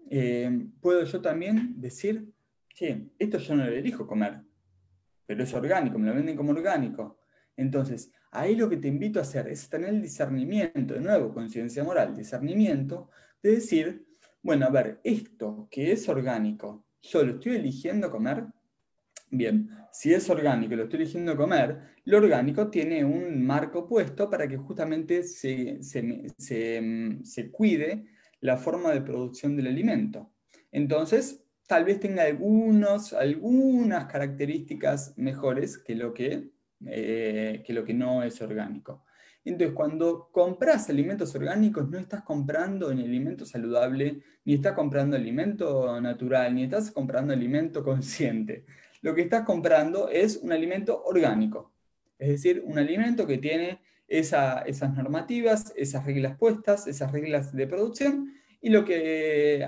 eh, 0.10 0.68
puedo 0.80 1.04
yo 1.04 1.22
también 1.22 1.80
decir, 1.80 2.32
sí, 2.74 3.12
esto 3.18 3.38
yo 3.38 3.56
no 3.56 3.66
lo 3.66 3.72
elijo 3.72 4.06
comer, 4.06 4.42
pero 5.26 5.44
es 5.44 5.54
orgánico, 5.54 5.98
me 5.98 6.08
lo 6.08 6.16
venden 6.16 6.36
como 6.36 6.52
orgánico. 6.52 7.20
Entonces, 7.56 8.12
ahí 8.32 8.56
lo 8.56 8.70
que 8.70 8.78
te 8.78 8.88
invito 8.88 9.20
a 9.20 9.24
hacer 9.24 9.48
es 9.48 9.70
tener 9.70 9.90
el 9.90 10.02
discernimiento, 10.02 10.94
de 10.94 11.02
nuevo, 11.02 11.34
conciencia 11.34 11.84
moral, 11.84 12.16
discernimiento, 12.16 13.10
de 13.42 13.52
decir, 13.52 14.06
bueno, 14.42 14.66
a 14.66 14.70
ver, 14.70 15.00
esto 15.04 15.68
que 15.72 15.92
es 15.92 16.08
orgánico, 16.10 16.86
¿yo 17.02 17.24
lo 17.24 17.34
estoy 17.34 17.56
eligiendo 17.56 18.10
comer? 18.10 18.46
Bien, 19.36 19.68
si 19.92 20.14
es 20.14 20.30
orgánico 20.30 20.76
y 20.76 20.78
lo 20.78 20.84
estoy 20.84 21.02
eligiendo 21.02 21.36
comer, 21.36 21.80
lo 22.06 22.18
orgánico 22.18 22.70
tiene 22.70 23.04
un 23.04 23.44
marco 23.44 23.88
puesto 23.88 24.30
para 24.30 24.48
que 24.48 24.58
justamente 24.58 25.24
se, 25.24 25.82
se, 25.82 27.52
cuide 27.52 28.06
la 28.42 28.58
forma 28.58 28.92
de 28.92 29.02
producción 29.02 29.56
del 29.56 29.66
alimento. 29.66 30.32
Entonces, 30.72 31.44
tal 31.66 31.84
vez 31.84 32.00
tenga 32.00 32.26
algunos, 32.26 33.12
algunas 33.14 34.06
características 34.06 35.18
mejores 35.18 35.80
que 35.80 35.96
lo 35.96 36.14
que, 36.14 36.52
eh, 36.86 37.64
que 37.66 37.74
lo 37.74 37.84
que 37.84 37.96
no 37.96 38.22
es 38.22 38.40
orgánico. 38.40 39.04
Entonces, 39.44 39.74
cuando 39.74 40.30
compras 40.32 40.92
alimentos 40.92 41.34
orgánicos, 41.34 41.90
no 41.90 41.98
estás 41.98 42.22
comprando 42.22 42.90
un 42.90 43.00
alimento 43.00 43.48
saludable, 43.48 44.22
ni 44.46 44.54
estás 44.54 44.74
comprando 44.74 45.18
alimento 45.18 46.00
natural, 46.00 46.54
ni 46.54 46.66
estás 46.66 46.92
comprando 46.92 47.34
alimento 47.34 47.84
consciente 47.84 48.66
lo 49.04 49.14
que 49.14 49.22
estás 49.22 49.44
comprando 49.44 50.08
es 50.08 50.38
un 50.38 50.54
alimento 50.54 51.04
orgánico, 51.04 51.74
es 52.18 52.30
decir, 52.30 52.64
un 52.66 52.80
alimento 52.80 53.28
que 53.28 53.38
tiene 53.38 53.82
esas 54.08 54.94
normativas, 54.96 55.74
esas 55.76 56.06
reglas 56.06 56.38
puestas, 56.38 56.88
esas 56.88 57.12
reglas 57.12 57.54
de 57.54 57.68
producción, 57.68 58.34
y 58.62 58.70
lo 58.70 58.86
que, 58.86 59.68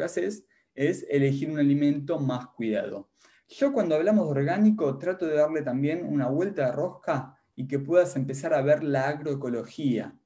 haces 0.00 0.44
es 0.74 1.06
elegir 1.08 1.48
un 1.48 1.60
alimento 1.60 2.18
más 2.18 2.48
cuidado. 2.48 3.08
Yo 3.48 3.72
cuando 3.72 3.94
hablamos 3.94 4.24
de 4.26 4.40
orgánico 4.40 4.98
trato 4.98 5.26
de 5.26 5.36
darle 5.36 5.62
también 5.62 6.04
una 6.04 6.28
vuelta 6.28 6.66
de 6.66 6.72
rosca 6.72 7.38
y 7.54 7.68
que 7.68 7.78
puedas 7.78 8.16
empezar 8.16 8.52
a 8.52 8.62
ver 8.62 8.82
la 8.82 9.08
agroecología. 9.08 10.18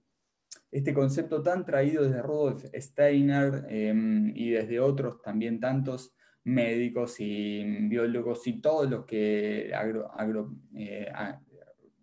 Este 0.70 0.94
concepto 0.94 1.42
tan 1.42 1.66
traído 1.66 2.04
desde 2.04 2.22
Rudolf 2.22 2.64
Steiner 2.72 3.66
em, 3.68 4.32
y 4.34 4.50
desde 4.50 4.80
otros 4.80 5.20
también 5.20 5.60
tantos 5.60 6.14
médicos 6.44 7.16
y 7.18 7.64
biólogos 7.88 8.46
y 8.46 8.60
todos 8.60 8.90
los 8.90 9.04
que, 9.04 9.72
agro, 9.74 10.56
eh, 10.74 11.12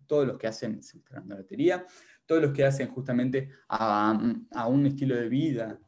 todos 0.06 0.28
los 0.28 0.38
que 0.38 0.48
hacen, 0.48 0.80
la 1.28 1.46
todos 2.26 2.42
los 2.42 2.52
que 2.52 2.66
hacen 2.66 2.90
justamente 2.90 3.50
a, 3.70 4.68
un 4.70 4.86
estilo 4.86 5.16
de 5.16 5.30
vida 5.30 5.80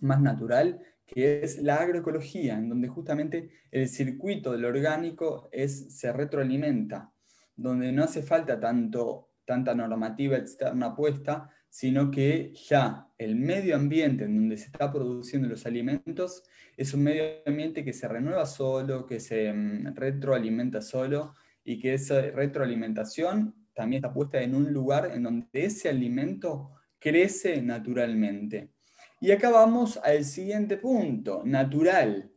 más 0.00 0.20
natural, 0.20 0.80
que 1.06 1.42
es 1.42 1.62
la 1.62 1.76
agroecología, 1.76 2.54
en 2.54 2.68
donde 2.68 2.88
justamente 2.88 3.50
el 3.70 3.88
circuito 3.88 4.52
del 4.52 4.64
orgánico 4.64 5.48
es, 5.52 5.96
se 5.96 6.12
retroalimenta, 6.12 7.12
donde 7.54 7.92
no 7.92 8.04
hace 8.04 8.22
falta 8.22 8.58
tanto, 8.58 9.30
tanta 9.44 9.74
normativa 9.74 10.36
externa 10.36 10.94
puesta, 10.94 11.48
sino 11.72 12.10
que 12.10 12.52
ya 12.68 13.08
el 13.16 13.34
medio 13.34 13.76
ambiente 13.76 14.24
en 14.24 14.36
donde 14.36 14.58
se 14.58 14.66
está 14.66 14.92
produciendo 14.92 15.48
los 15.48 15.64
alimentos 15.64 16.44
es 16.76 16.92
un 16.92 17.02
medio 17.02 17.24
ambiente 17.46 17.82
que 17.82 17.94
se 17.94 18.06
renueva 18.06 18.44
solo, 18.44 19.06
que 19.06 19.18
se 19.18 19.50
mm, 19.50 19.94
retroalimenta 19.94 20.82
solo 20.82 21.34
y 21.64 21.80
que 21.80 21.94
esa 21.94 22.20
retroalimentación 22.20 23.54
también 23.72 24.04
está 24.04 24.12
puesta 24.12 24.42
en 24.42 24.54
un 24.54 24.70
lugar 24.70 25.12
en 25.14 25.22
donde 25.22 25.48
ese 25.54 25.88
alimento 25.88 26.72
crece 26.98 27.62
naturalmente. 27.62 28.74
Y 29.18 29.30
acá 29.30 29.48
vamos 29.48 29.98
al 30.04 30.26
siguiente 30.26 30.76
punto, 30.76 31.40
natural. 31.42 32.30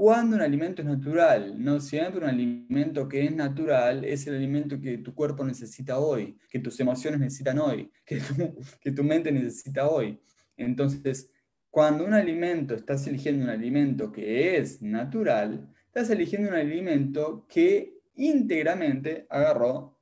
Cuando 0.00 0.36
un 0.36 0.40
alimento 0.40 0.80
es 0.80 0.88
natural, 0.88 1.62
no 1.62 1.78
siempre 1.78 2.22
un 2.22 2.30
alimento 2.30 3.06
que 3.06 3.22
es 3.22 3.36
natural 3.36 4.02
es 4.02 4.26
el 4.26 4.36
alimento 4.36 4.80
que 4.80 4.96
tu 4.96 5.14
cuerpo 5.14 5.44
necesita 5.44 5.98
hoy, 5.98 6.38
que 6.48 6.58
tus 6.58 6.80
emociones 6.80 7.20
necesitan 7.20 7.58
hoy, 7.58 7.92
que 8.06 8.18
tu, 8.18 8.54
que 8.80 8.92
tu 8.92 9.04
mente 9.04 9.30
necesita 9.30 9.90
hoy. 9.90 10.18
Entonces, 10.56 11.30
cuando 11.68 12.06
un 12.06 12.14
alimento, 12.14 12.74
estás 12.74 13.06
eligiendo 13.08 13.44
un 13.44 13.50
alimento 13.50 14.10
que 14.10 14.56
es 14.56 14.80
natural, 14.80 15.68
estás 15.88 16.08
eligiendo 16.08 16.48
un 16.48 16.54
alimento 16.54 17.44
que 17.46 17.98
íntegramente 18.14 19.26
agarró, 19.28 19.98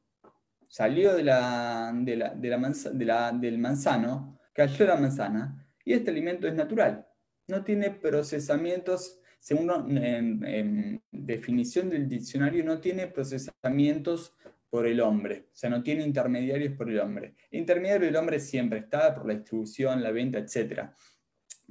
salió 0.69 1.17
de 1.17 1.25
la, 1.25 1.93
de 1.93 2.14
la, 2.14 2.35
de 2.37 3.05
la 3.05 3.33
del 3.33 3.59
manzano, 3.59 4.38
cayó 4.52 4.87
la 4.87 4.95
manzana, 4.95 5.69
y 5.85 5.93
este 5.93 6.12
alimento 6.12 6.47
es 6.47 6.55
natural. 6.55 7.05
No 7.49 7.64
tiene 7.64 7.90
procesamientos 7.90 9.17
según 9.38 9.99
en, 9.99 11.02
definición 11.11 11.90
del 11.90 12.09
diccionario, 12.09 12.64
no 12.64 12.80
tiene 12.80 13.07
procesamientos 13.07 14.37
por 14.71 14.87
el 14.87 15.00
hombre, 15.00 15.47
o 15.52 15.57
sea, 15.57 15.71
no 15.71 15.83
tiene 15.83 16.04
intermediarios 16.04 16.75
por 16.75 16.90
el 16.90 17.00
hombre. 17.00 17.35
intermediario 17.50 18.07
del 18.07 18.16
hombre 18.16 18.38
siempre 18.38 18.80
está 18.80 19.14
por 19.14 19.26
la 19.26 19.35
distribución, 19.35 20.02
la 20.02 20.11
venta, 20.11 20.38
etc. 20.38 20.90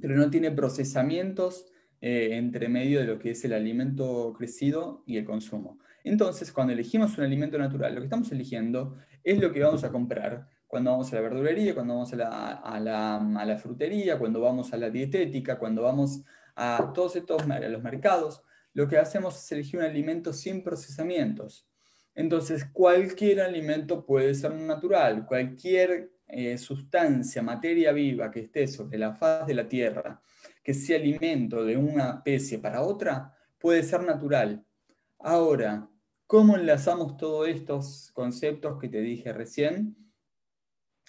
Pero 0.00 0.16
no 0.16 0.30
tiene 0.30 0.50
procesamientos 0.50 1.66
eh, 2.00 2.30
entre 2.32 2.68
medio 2.68 3.00
de 3.00 3.06
lo 3.06 3.18
que 3.18 3.30
es 3.30 3.44
el 3.44 3.52
alimento 3.52 4.32
crecido 4.36 5.04
y 5.06 5.16
el 5.16 5.24
consumo. 5.24 5.78
Entonces, 6.02 6.52
cuando 6.52 6.72
elegimos 6.72 7.16
un 7.18 7.24
alimento 7.24 7.58
natural, 7.58 7.94
lo 7.94 8.00
que 8.00 8.06
estamos 8.06 8.32
eligiendo 8.32 8.96
es 9.22 9.38
lo 9.40 9.52
que 9.52 9.62
vamos 9.62 9.84
a 9.84 9.90
comprar 9.90 10.48
cuando 10.66 10.90
vamos 10.90 11.12
a 11.12 11.16
la 11.16 11.22
verdulería, 11.22 11.74
cuando 11.74 11.94
vamos 11.94 12.12
a 12.12 12.80
la 12.80 13.58
frutería, 13.58 14.18
cuando 14.18 14.40
vamos 14.40 14.72
a 14.72 14.76
la 14.76 14.90
dietética, 14.90 15.58
cuando 15.58 15.82
vamos 15.82 16.24
a 16.58 16.92
todos 16.92 17.16
estos 17.16 17.46
los 17.46 17.82
mercados, 17.82 18.42
lo 18.74 18.88
que 18.88 18.98
hacemos 18.98 19.36
es 19.36 19.52
elegir 19.52 19.80
un 19.80 19.86
alimento 19.86 20.32
sin 20.32 20.62
procesamientos. 20.62 21.66
Entonces, 22.14 22.64
cualquier 22.72 23.40
alimento 23.40 24.04
puede 24.04 24.34
ser 24.34 24.52
natural, 24.54 25.24
cualquier 25.24 26.12
eh, 26.26 26.58
sustancia, 26.58 27.42
materia 27.42 27.92
viva 27.92 28.30
que 28.30 28.40
esté 28.40 28.66
sobre 28.66 28.98
la 28.98 29.14
faz 29.14 29.46
de 29.46 29.54
la 29.54 29.68
tierra, 29.68 30.20
que 30.62 30.74
sea 30.74 30.98
alimento 30.98 31.64
de 31.64 31.76
una 31.76 32.16
especie 32.16 32.58
para 32.58 32.82
otra, 32.82 33.32
puede 33.58 33.82
ser 33.82 34.02
natural. 34.02 34.64
Ahora, 35.20 35.88
¿Cómo 36.28 36.56
enlazamos 36.56 37.16
todos 37.16 37.48
estos 37.48 38.10
conceptos 38.12 38.78
que 38.78 38.90
te 38.90 39.00
dije 39.00 39.32
recién? 39.32 39.96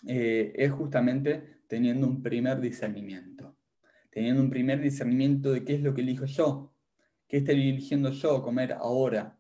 Eh, 0.08 0.54
es 0.56 0.72
justamente 0.72 1.60
teniendo 1.68 2.08
un 2.08 2.24
primer 2.24 2.62
discernimiento. 2.62 3.29
Teniendo 4.10 4.42
un 4.42 4.50
primer 4.50 4.82
discernimiento 4.82 5.52
de 5.52 5.64
qué 5.64 5.76
es 5.76 5.82
lo 5.82 5.94
que 5.94 6.02
elijo 6.02 6.26
yo, 6.26 6.74
qué 7.28 7.38
estoy 7.38 7.70
eligiendo 7.70 8.12
yo 8.12 8.42
comer 8.42 8.74
ahora. 8.74 9.38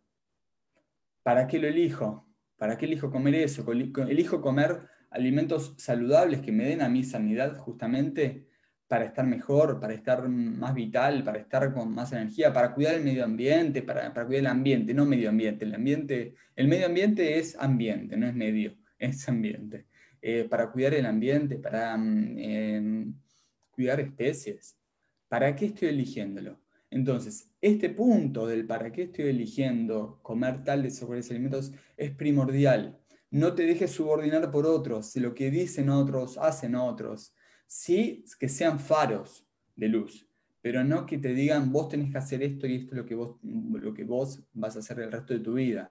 ¿Para 1.23 1.47
qué 1.47 1.59
lo 1.59 1.67
elijo? 1.67 2.27
¿Para 2.57 2.77
qué 2.77 2.85
elijo 2.85 3.09
comer 3.09 3.35
eso? 3.35 3.65
Elijo 3.71 4.41
comer 4.41 4.81
alimentos 5.09 5.73
saludables 5.77 6.41
que 6.41 6.51
me 6.51 6.65
den 6.65 6.81
a 6.81 6.89
mi 6.89 7.03
sanidad 7.03 7.57
justamente 7.57 8.47
para 8.89 9.05
estar 9.05 9.25
mejor, 9.25 9.79
para 9.79 9.93
estar 9.93 10.27
más 10.27 10.73
vital, 10.73 11.23
para 11.23 11.37
estar 11.37 11.71
con 11.73 11.93
más 11.93 12.11
energía, 12.11 12.51
para 12.51 12.73
cuidar 12.73 12.95
el 12.95 13.03
medio 13.03 13.23
ambiente, 13.23 13.83
para, 13.83 14.11
cuidar 14.25 14.39
el 14.39 14.47
ambiente, 14.47 14.95
no 14.95 15.05
medio 15.05 15.29
ambiente. 15.29 15.63
El, 15.63 15.75
ambiente. 15.75 16.33
el 16.55 16.67
medio 16.67 16.87
ambiente 16.87 17.37
es 17.37 17.55
ambiente, 17.59 18.17
no 18.17 18.27
es 18.27 18.33
medio, 18.33 18.75
es 18.97 19.29
ambiente. 19.29 19.85
Eh, 20.21 20.47
para 20.49 20.71
cuidar 20.71 20.95
el 20.95 21.05
ambiente, 21.05 21.57
para 21.57 21.95
mm, 21.95 22.37
em, 22.39 23.13
cuidar 23.79 24.01
especies. 24.01 24.77
¿Para 25.29 25.55
qué 25.55 25.67
estoy 25.67 25.87
eligiéndolo? 25.87 26.59
Entonces, 26.91 27.49
este 27.61 27.89
punto 27.89 28.45
del 28.45 28.67
para 28.67 28.91
qué 28.91 29.03
estoy 29.03 29.27
eligiendo 29.27 30.19
comer 30.21 30.65
tales 30.65 31.01
o 31.01 31.07
cuales 31.07 31.31
alimentos 31.31 31.71
es 31.95 32.11
primordial. 32.11 32.99
No 33.31 33.53
te 33.53 33.63
dejes 33.63 33.91
subordinar 33.91 34.51
por 34.51 34.65
otros, 34.65 35.15
lo 35.15 35.33
que 35.33 35.49
dicen 35.49 35.89
otros, 35.89 36.37
hacen 36.37 36.75
otros 36.75 37.33
sí 37.67 38.25
que 38.37 38.49
sean 38.49 38.79
faros 38.79 39.47
de 39.77 39.87
luz, 39.87 40.27
pero 40.61 40.83
no 40.83 41.05
que 41.05 41.19
te 41.19 41.33
digan 41.33 41.71
vos 41.71 41.87
tenés 41.87 42.11
que 42.11 42.17
hacer 42.17 42.43
esto 42.43 42.67
y 42.67 42.75
esto 42.75 42.95
es 42.95 42.97
lo 42.97 43.05
que 43.05 43.15
vos, 43.15 43.37
lo 43.43 43.93
que 43.93 44.03
vos 44.03 44.43
vas 44.51 44.75
a 44.75 44.79
hacer 44.79 44.99
el 44.99 45.11
resto 45.11 45.33
de 45.33 45.39
tu 45.39 45.53
vida, 45.53 45.89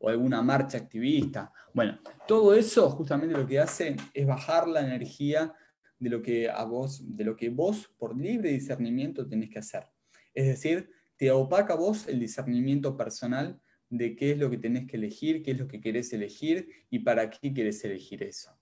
o 0.00 0.08
alguna 0.08 0.42
marcha 0.42 0.78
activista. 0.78 1.52
Bueno, 1.72 2.00
todo 2.26 2.54
eso 2.54 2.90
justamente 2.90 3.36
lo 3.36 3.46
que 3.46 3.60
hace 3.60 3.96
es 4.14 4.26
bajar 4.26 4.66
la 4.66 4.80
energía 4.80 5.54
de 6.00 6.10
lo 6.10 6.22
que 6.22 6.48
a 6.48 6.64
vos, 6.64 7.02
de 7.16 7.24
lo 7.24 7.36
que 7.36 7.50
vos 7.50 7.88
por 7.98 8.18
libre 8.18 8.50
discernimiento 8.50 9.28
tenés 9.28 9.50
que 9.50 9.60
hacer. 9.60 9.86
Es 10.34 10.46
decir, 10.46 10.90
te 11.16 11.30
opaca 11.30 11.74
vos 11.74 12.08
el 12.08 12.18
discernimiento 12.18 12.96
personal 12.96 13.60
de 13.90 14.16
qué 14.16 14.32
es 14.32 14.38
lo 14.38 14.48
que 14.48 14.56
tenés 14.56 14.86
que 14.88 14.96
elegir, 14.96 15.42
qué 15.42 15.50
es 15.50 15.58
lo 15.58 15.68
que 15.68 15.80
querés 15.80 16.12
elegir 16.12 16.68
y 16.88 17.00
para 17.00 17.28
qué 17.28 17.52
querés 17.52 17.84
elegir 17.84 18.22
eso. 18.22 18.56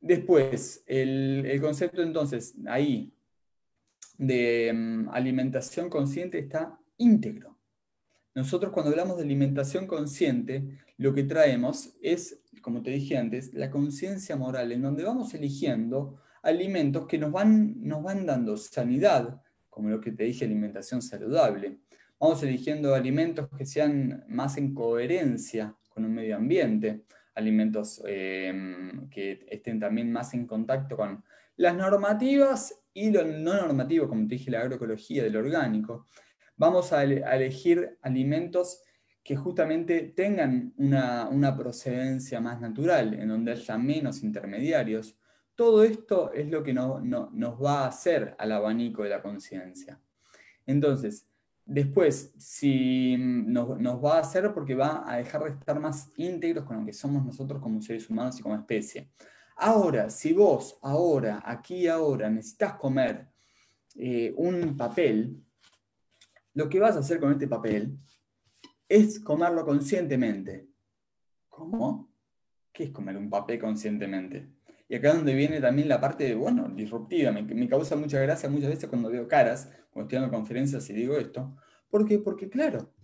Después, 0.00 0.84
el, 0.86 1.58
concepto 1.60 2.02
entonces 2.02 2.54
ahí 2.66 3.12
de 4.18 4.72
mm, 4.72 5.08
alimentación 5.08 5.88
consciente 5.88 6.38
está 6.38 6.78
íntegro. 6.98 7.58
Nosotros 8.34 8.72
cuando 8.72 8.90
hablamos 8.90 9.16
de 9.16 9.24
alimentación 9.24 9.86
consciente, 9.86 10.78
lo 10.98 11.14
que 11.14 11.24
traemos 11.24 11.96
es, 12.02 12.40
como 12.60 12.82
te 12.82 12.90
dije 12.90 13.16
antes, 13.16 13.54
la 13.54 13.70
conciencia 13.70 14.36
moral, 14.36 14.72
en 14.72 14.82
donde 14.82 15.04
vamos 15.04 15.34
eligiendo 15.34 16.20
alimentos 16.44 17.06
que 17.06 17.18
nos 17.18 17.32
van, 17.32 17.74
nos 17.86 18.02
van 18.02 18.26
dando 18.26 18.56
sanidad, 18.56 19.42
como 19.68 19.88
lo 19.88 20.00
que 20.00 20.12
te 20.12 20.24
dije, 20.24 20.44
alimentación 20.44 21.02
saludable. 21.02 21.78
Vamos 22.20 22.42
eligiendo 22.42 22.94
alimentos 22.94 23.48
que 23.56 23.66
sean 23.66 24.24
más 24.28 24.56
en 24.56 24.72
coherencia 24.72 25.76
con 25.88 26.04
el 26.04 26.10
medio 26.10 26.36
ambiente 26.36 27.04
alimentos 27.34 28.02
em, 28.06 29.08
que 29.10 29.46
estén 29.48 29.80
también 29.80 30.10
más 30.12 30.34
en 30.34 30.46
contacto 30.46 30.96
con 30.96 31.22
las 31.56 31.76
normativas 31.76 32.74
y 32.92 33.10
lo 33.10 33.24
no 33.24 33.54
normativo, 33.54 34.08
como 34.08 34.26
te 34.26 34.36
dije, 34.36 34.50
la 34.50 34.60
agroecología 34.60 35.24
del 35.24 35.36
orgánico. 35.36 36.06
Vamos 36.56 36.92
a, 36.92 37.02
elegir 37.02 37.98
alimentos 38.02 38.82
que 39.22 39.36
justamente 39.36 40.12
tengan 40.14 40.72
una, 40.76 41.56
procedencia 41.56 42.40
más 42.40 42.60
natural, 42.60 43.14
en 43.14 43.28
donde 43.28 43.52
haya 43.52 43.78
menos 43.78 44.22
intermediarios. 44.22 45.18
Todo 45.54 45.84
esto 45.84 46.32
es 46.32 46.48
lo 46.48 46.62
que 46.62 46.72
nos 46.72 47.62
va 47.62 47.84
a 47.84 47.88
hacer 47.88 48.34
al 48.38 48.52
abanico 48.52 49.02
de 49.02 49.10
la 49.10 49.22
conciencia. 49.22 50.00
Entonces, 50.66 51.28
Después, 51.66 52.34
si 52.36 53.16
nos, 53.16 53.80
va 54.04 54.16
a 54.16 54.20
hacer 54.20 54.52
porque 54.52 54.74
va 54.74 55.10
a 55.10 55.16
dejar 55.16 55.44
de 55.44 55.50
estar 55.50 55.80
más 55.80 56.10
íntegros 56.16 56.66
con 56.66 56.80
lo 56.80 56.84
que 56.84 56.92
somos 56.92 57.24
nosotros 57.24 57.60
como 57.62 57.80
seres 57.80 58.08
humanos 58.10 58.38
y 58.38 58.42
como 58.42 58.54
especie. 58.54 59.10
Ahora, 59.56 60.10
si 60.10 60.34
vos 60.34 60.78
ahora, 60.82 61.42
aquí 61.44 61.86
ahora, 61.86 62.28
necesitas 62.28 62.74
comer 62.74 63.28
eh, 63.94 64.34
un 64.36 64.76
papel, 64.76 65.42
lo 66.52 66.68
que 66.68 66.80
vas 66.80 66.96
a 66.96 66.98
hacer 66.98 67.18
con 67.18 67.32
este 67.32 67.48
papel 67.48 67.96
es 68.86 69.18
comerlo 69.18 69.64
conscientemente. 69.64 70.68
¿Cómo? 71.48 72.12
¿Qué 72.72 72.84
es 72.84 72.90
comer 72.90 73.16
un 73.16 73.30
papel 73.30 73.58
conscientemente? 73.58 74.53
Y 74.94 74.96
acá 74.96 75.08
es 75.08 75.16
donde 75.16 75.34
viene 75.34 75.60
también 75.60 75.88
la 75.88 76.00
parte, 76.00 76.36
bueno, 76.36 76.68
disruptiva. 76.68 77.32
Me, 77.32 77.68
causa 77.68 77.96
mucha 77.96 78.20
gracia 78.20 78.48
muchas 78.48 78.70
veces 78.70 78.88
cuando 78.88 79.10
veo 79.10 79.26
caras, 79.26 79.68
cuando 79.90 80.06
estoy 80.06 80.20
dando 80.20 80.36
conferencias 80.36 80.88
y 80.88 80.92
digo 80.92 81.16
esto. 81.16 81.56
¿Por 81.90 82.06
qué? 82.06 82.20
Porque 82.20 82.48
claro, 82.48 82.94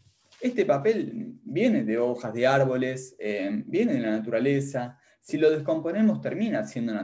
este 0.41 0.65
papel 0.65 1.41
viene 1.43 1.83
de 1.83 1.99
hojas 1.99 2.33
de 2.33 2.47
árboles, 2.47 3.17
eh, 3.19 3.65
viene 3.67 3.95
de 3.95 4.03
la 4.03 4.13
naturaleza. 4.13 5.01
Si 5.19 5.37
lo 5.37 5.51
descomponemos 5.51 6.21
termina 6.21 6.65
siendo 6.65 6.95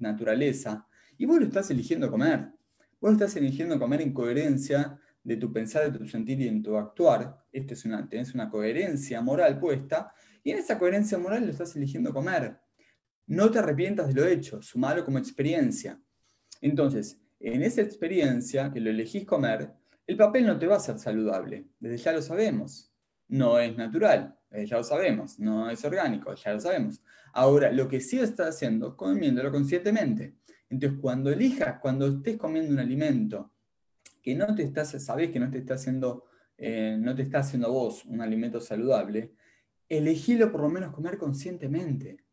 naturaleza. 0.00 0.86
Y 1.16 1.24
vos 1.24 1.38
lo 1.38 1.46
estás 1.46 1.70
eligiendo 1.70 2.10
comer. 2.10 2.40
Vos 3.00 3.12
lo 3.12 3.12
estás 3.12 3.36
eligiendo 3.36 3.78
comer 3.78 4.02
en 4.02 4.12
coherencia 4.12 5.00
de 5.24 5.38
tu 5.38 5.50
pensar, 5.50 5.90
de 5.90 5.98
tu 5.98 6.06
sentir 6.06 6.42
y 6.42 6.48
en 6.48 6.62
tu 6.62 6.76
actuar. 6.76 7.42
Esto 7.50 7.72
es 7.72 7.86
una, 7.86 8.06
tenés 8.06 8.34
una 8.34 8.50
coherencia 8.50 9.22
moral 9.22 9.58
puesta. 9.58 10.12
Y 10.44 10.50
en 10.50 10.58
esa 10.58 10.78
coherencia 10.78 11.16
moral 11.16 11.46
lo 11.46 11.52
estás 11.52 11.74
eligiendo 11.74 12.12
comer. 12.12 12.65
No 13.26 13.50
te 13.50 13.58
arrepientas 13.58 14.08
de 14.08 14.14
lo 14.14 14.26
hecho, 14.26 14.62
sumalo 14.62 15.04
como 15.04 15.18
experiencia. 15.18 16.00
Entonces, 16.60 17.20
en 17.40 17.62
esa 17.62 17.82
experiencia 17.82 18.70
que 18.72 18.80
lo 18.80 18.90
elegís 18.90 19.24
comer, 19.24 19.72
el 20.06 20.16
papel 20.16 20.46
no 20.46 20.58
te 20.58 20.66
va 20.66 20.76
a 20.76 20.80
ser 20.80 20.98
saludable, 20.98 21.66
desde 21.80 21.96
ya 21.96 22.12
lo 22.12 22.22
sabemos. 22.22 22.92
No 23.28 23.58
es 23.58 23.76
natural, 23.76 24.38
ya 24.64 24.76
lo 24.76 24.84
sabemos. 24.84 25.38
No 25.38 25.68
es 25.68 25.84
orgánico, 25.84 26.34
ya 26.34 26.52
lo 26.52 26.60
sabemos. 26.60 27.02
Ahora, 27.32 27.72
lo 27.72 27.88
que 27.88 28.00
sí 28.00 28.18
estás 28.18 28.54
haciendo, 28.54 28.96
comiéndolo 28.96 29.50
conscientemente. 29.50 30.36
Entonces, 30.70 30.98
cuando 31.00 31.30
elijas, 31.30 31.80
cuando 31.80 32.06
estés 32.06 32.36
comiendo 32.36 32.72
un 32.72 32.78
alimento 32.78 33.52
que 34.22 34.34
no 34.34 34.54
te 34.54 34.62
estás, 34.62 34.90
sabes 35.02 35.30
que 35.30 35.40
no 35.40 35.50
te 35.50 35.58
está 35.58 35.74
haciendo, 35.74 36.24
eh, 36.56 36.96
no 36.98 37.14
te 37.14 37.22
está 37.22 37.40
haciendo 37.40 37.72
vos 37.72 38.04
un 38.04 38.20
alimento 38.20 38.60
saludable, 38.60 39.32
elegílo 39.88 40.50
por 40.50 40.62
lo 40.62 40.68
menos 40.68 40.92
comer 40.92 41.18
conscientemente 41.18 42.25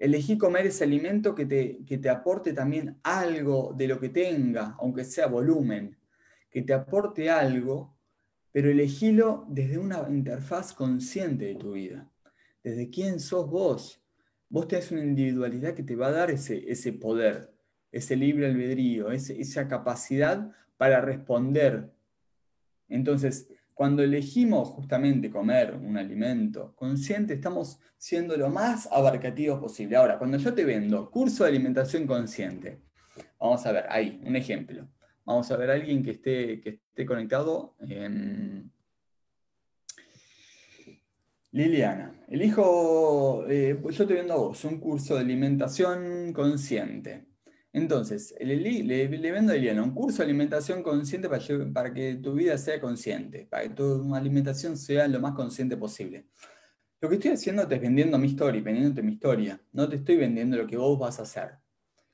elegí 0.00 0.38
comer 0.38 0.66
ese 0.66 0.84
alimento 0.84 1.34
que 1.34 1.44
te, 1.44 1.84
que 1.86 1.98
te 1.98 2.08
aporte 2.08 2.54
también 2.54 2.98
algo 3.02 3.74
de 3.76 3.86
lo 3.86 4.00
que 4.00 4.08
tenga, 4.08 4.74
aunque 4.80 5.04
sea 5.04 5.26
volumen, 5.26 5.96
que 6.50 6.62
te 6.62 6.72
aporte 6.72 7.28
algo, 7.30 7.94
pero 8.50 8.70
elegílo 8.70 9.46
desde 9.48 9.78
una 9.78 10.06
interfaz 10.08 10.72
consciente 10.72 11.44
de 11.44 11.54
tu 11.54 11.72
vida, 11.72 12.10
desde 12.64 12.88
quién 12.88 13.20
sos 13.20 13.48
vos. 13.48 14.02
Vos 14.48 14.66
tenés 14.66 14.90
una 14.90 15.04
individualidad 15.04 15.74
que 15.74 15.84
te 15.84 15.94
va 15.94 16.08
a 16.08 16.12
dar 16.12 16.30
ese, 16.30 16.64
ese 16.68 16.94
poder, 16.94 17.52
ese 17.92 18.16
libre 18.16 18.46
albedrío, 18.46 19.12
esa 19.12 19.68
capacidad 19.68 20.50
para 20.78 21.02
responder. 21.02 21.92
Entonces, 22.88 23.48
cuando 23.80 24.02
elegimos 24.02 24.68
justamente 24.68 25.30
comer 25.30 25.74
un 25.74 25.96
alimento 25.96 26.74
consciente, 26.76 27.32
estamos 27.32 27.80
siendo 27.96 28.36
lo 28.36 28.50
más 28.50 28.86
abarcativos 28.92 29.58
posible. 29.58 29.96
Ahora, 29.96 30.18
cuando 30.18 30.36
yo 30.36 30.52
te 30.52 30.66
vendo 30.66 31.10
curso 31.10 31.44
de 31.44 31.48
alimentación 31.48 32.06
consciente, 32.06 32.82
vamos 33.38 33.64
a 33.64 33.72
ver 33.72 33.86
ahí, 33.88 34.20
un 34.22 34.36
ejemplo. 34.36 34.86
Vamos 35.24 35.50
a 35.50 35.56
ver 35.56 35.70
a 35.70 35.72
alguien 35.76 36.02
que 36.02 36.10
esté, 36.10 36.60
que 36.60 36.68
esté 36.90 37.06
conectado. 37.06 37.74
Liliana, 41.50 42.22
elijo, 42.28 43.46
eh, 43.48 43.80
yo 43.82 44.06
te 44.06 44.12
vendo 44.12 44.34
a 44.34 44.36
vos 44.36 44.62
un 44.66 44.78
curso 44.78 45.14
de 45.14 45.20
alimentación 45.20 46.34
consciente. 46.34 47.29
Entonces, 47.72 48.34
le, 48.40 48.56
le, 48.56 49.30
a 49.30 49.54
Eliana 49.54 49.82
un 49.82 49.94
curso 49.94 50.18
de 50.18 50.24
alimentación 50.24 50.82
consciente 50.82 51.28
para, 51.28 51.94
que 51.94 52.16
tu 52.16 52.34
vida 52.34 52.58
sea 52.58 52.80
consciente, 52.80 53.46
para 53.48 53.64
que 53.64 53.70
tu 53.70 54.12
alimentación 54.14 54.76
sea 54.76 55.06
lo 55.06 55.20
más 55.20 55.34
consciente 55.34 55.76
posible. 55.76 56.26
Lo 57.00 57.08
que 57.08 57.14
estoy 57.14 57.30
haciendo 57.30 57.62
es 57.62 57.68
vendiendo 57.80 58.18
mi 58.18 58.26
historia, 58.26 58.60
vendiéndote 58.60 59.02
mi 59.02 59.12
historia. 59.12 59.60
No 59.72 59.88
te 59.88 59.96
estoy 59.96 60.16
vendiendo 60.16 60.56
lo 60.56 60.66
que 60.66 60.76
vos 60.76 60.98
vas 60.98 61.20
a 61.20 61.22
hacer 61.22 61.58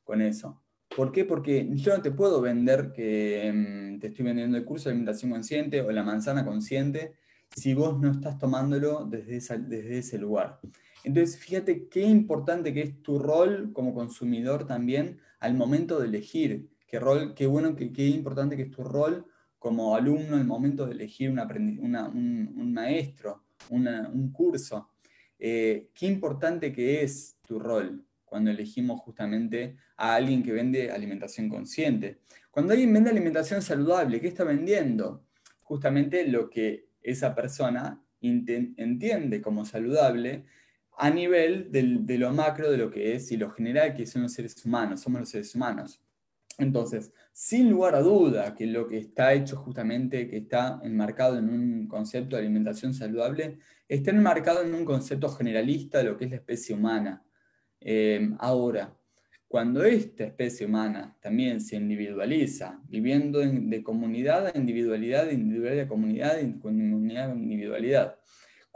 con 0.05 0.21
eso. 0.21 0.63
¿Por 0.95 1.11
qué? 1.11 1.25
Porque 1.25 1.69
yo 1.73 1.97
no 1.97 2.03
te 2.03 2.11
puedo 2.11 2.41
vender 2.41 2.93
que 2.93 3.51
mm, 3.53 3.99
te 3.99 4.09
estoy 4.09 4.27
vendiendo 4.27 4.59
el 4.59 4.65
curso 4.65 4.89
de 4.89 4.93
alimentación 4.93 5.31
consciente 5.31 5.81
o 5.81 5.91
la 5.91 6.03
manzana 6.03 6.45
consciente 6.45 7.15
si 7.55 7.75
vos 7.75 7.99
no 7.99 8.13
estás 8.13 8.39
tomándolo 8.39 9.07
desde, 9.07 9.59
desde 9.59 9.99
ese 9.99 10.19
lugar. 10.19 10.61
Entonces, 11.07 11.39
fíjate 11.39 11.87
qué 11.89 12.03
importante 12.03 12.75
que 12.75 12.83
es 12.83 13.01
tu 13.01 13.21
rol 13.21 13.71
como 13.73 13.95
consumidor 13.95 14.67
también 14.67 15.21
al 15.39 15.55
momento 15.55 16.01
de 16.01 16.09
elegir. 16.09 16.69
Qué, 16.85 16.99
rol, 16.99 17.33
qué 17.33 17.47
bueno, 17.47 17.77
qué, 17.77 17.93
qué 17.93 18.09
importante 18.09 18.57
que 18.57 18.65
es 18.65 18.73
tu 18.73 18.83
rol 18.83 19.25
como 19.57 19.95
alumno 19.95 20.35
al 20.35 20.45
momento 20.45 20.85
de 20.85 20.95
elegir 20.95 21.31
un, 21.31 21.39
un, 21.39 22.73
maestro 22.73 23.45
un 23.71 24.33
curso. 24.33 24.89
Eh, 25.39 25.91
qué 25.95 26.07
importante 26.07 26.73
que 26.73 27.05
es 27.05 27.39
tu 27.47 27.61
rol 27.61 28.05
cuando 28.25 28.51
elegimos 28.51 29.01
justamente 29.01 29.77
a 29.97 30.17
alguien 30.17 30.43
que 30.43 30.51
vende 30.51 30.91
alimentación 30.91 31.49
consciente. 31.49 32.23
Cuando 32.51 32.73
alguien 32.73 32.93
vende 32.93 33.11
alimentación 33.11 33.63
saludable, 33.63 34.21
¿qué 34.21 34.27
está 34.27 34.43
vendiendo? 34.43 35.25
Justamente 35.63 36.27
lo 36.27 36.51
que 36.51 36.89
esa 37.01 37.33
persona 37.33 38.03
entiende 38.21 39.41
como 39.41 39.65
saludable 39.65 40.47
a 40.97 41.11
nivel 41.11 41.71
de 41.71 42.19
lo 42.19 42.33
macro 42.33 42.71
de 42.71 42.79
lo 42.79 42.91
que 42.91 43.15
es 43.15 43.31
y 43.31 43.37
lo 43.37 43.51
general 43.51 43.95
que 43.95 44.07
son 44.07 44.23
los 44.23 44.33
seres 44.33 44.65
humanos, 44.65 45.01
somos 45.01 45.21
los 45.21 45.29
seres 45.29 45.55
humanos. 45.55 46.01
Entonces, 46.59 47.13
sin 47.33 47.69
lugar 47.69 47.95
a 47.95 48.01
duda 48.01 48.55
que 48.55 48.67
lo 48.67 48.89
que 48.89 48.97
está 48.97 49.35
hecho 49.35 49.57
justamente, 49.57 50.27
que 50.27 50.39
está 50.39 50.81
enmarcado 50.83 51.39
en 51.39 51.51
un 51.51 51.87
concepto 51.87 52.37
de 52.37 52.43
alimentación 52.43 52.95
saludable, 52.95 53.59
está 53.87 54.11
enmarcado 54.11 54.63
en 54.63 54.75
un 54.75 54.87
concepto 54.87 55.29
generalista 55.29 55.99
de 55.99 56.05
lo 56.05 56.17
que 56.17 56.25
es 56.25 56.31
la 56.31 56.39
especie 56.39 56.75
humana. 56.75 57.23
Eh, 57.79 58.31
ahora, 58.39 58.97
cuando 59.49 59.85
esta 59.85 60.25
especie 60.25 60.67
humana 60.67 61.15
también 61.21 61.61
se 61.61 61.77
individualiza, 61.77 62.81
viviendo 62.89 63.41
de 63.41 63.83
comunidad 63.83 64.47
a 64.47 64.59
individualidad, 64.59 65.27
de 65.27 65.35
individualidad 65.35 65.85
a 65.85 65.89
comunidad, 65.89 66.37
de 66.37 66.59
comunidad 66.59 67.31
a 67.31 67.35
individualidad, 67.35 68.19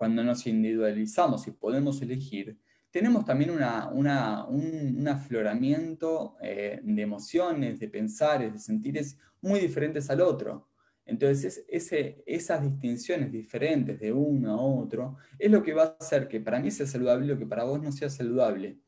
cuando 0.00 0.24
nos 0.24 0.46
individualizamos 0.46 1.46
y 1.46 1.50
podemos 1.50 2.00
elegir, 2.00 2.56
tenemos 2.90 3.22
también 3.26 3.50
un, 3.50 5.06
afloramiento 5.06 6.38
eh, 6.40 6.80
de 6.82 7.02
emociones, 7.02 7.78
de 7.78 7.86
pensares, 7.86 8.50
de 8.50 8.58
sentires 8.58 9.18
muy 9.42 9.60
diferentes 9.60 10.08
al 10.08 10.22
otro. 10.22 10.70
Entonces, 11.04 11.66
esas 11.68 12.62
distinciones 12.62 13.30
diferentes 13.30 14.00
de 14.00 14.10
uno 14.10 14.54
a 14.54 14.62
otro 14.62 15.18
es 15.38 15.50
lo 15.50 15.62
que 15.62 15.74
va 15.74 15.82
a 15.82 15.96
hacer 16.00 16.28
que 16.28 16.40
para 16.40 16.60
mí 16.60 16.70
sea 16.70 16.86
saludable 16.86 17.26
lo 17.26 17.38
que 17.38 17.44
para 17.44 17.64
vos 17.64 17.82
no 17.82 17.92
sea 17.92 18.08
saludable. 18.08 18.78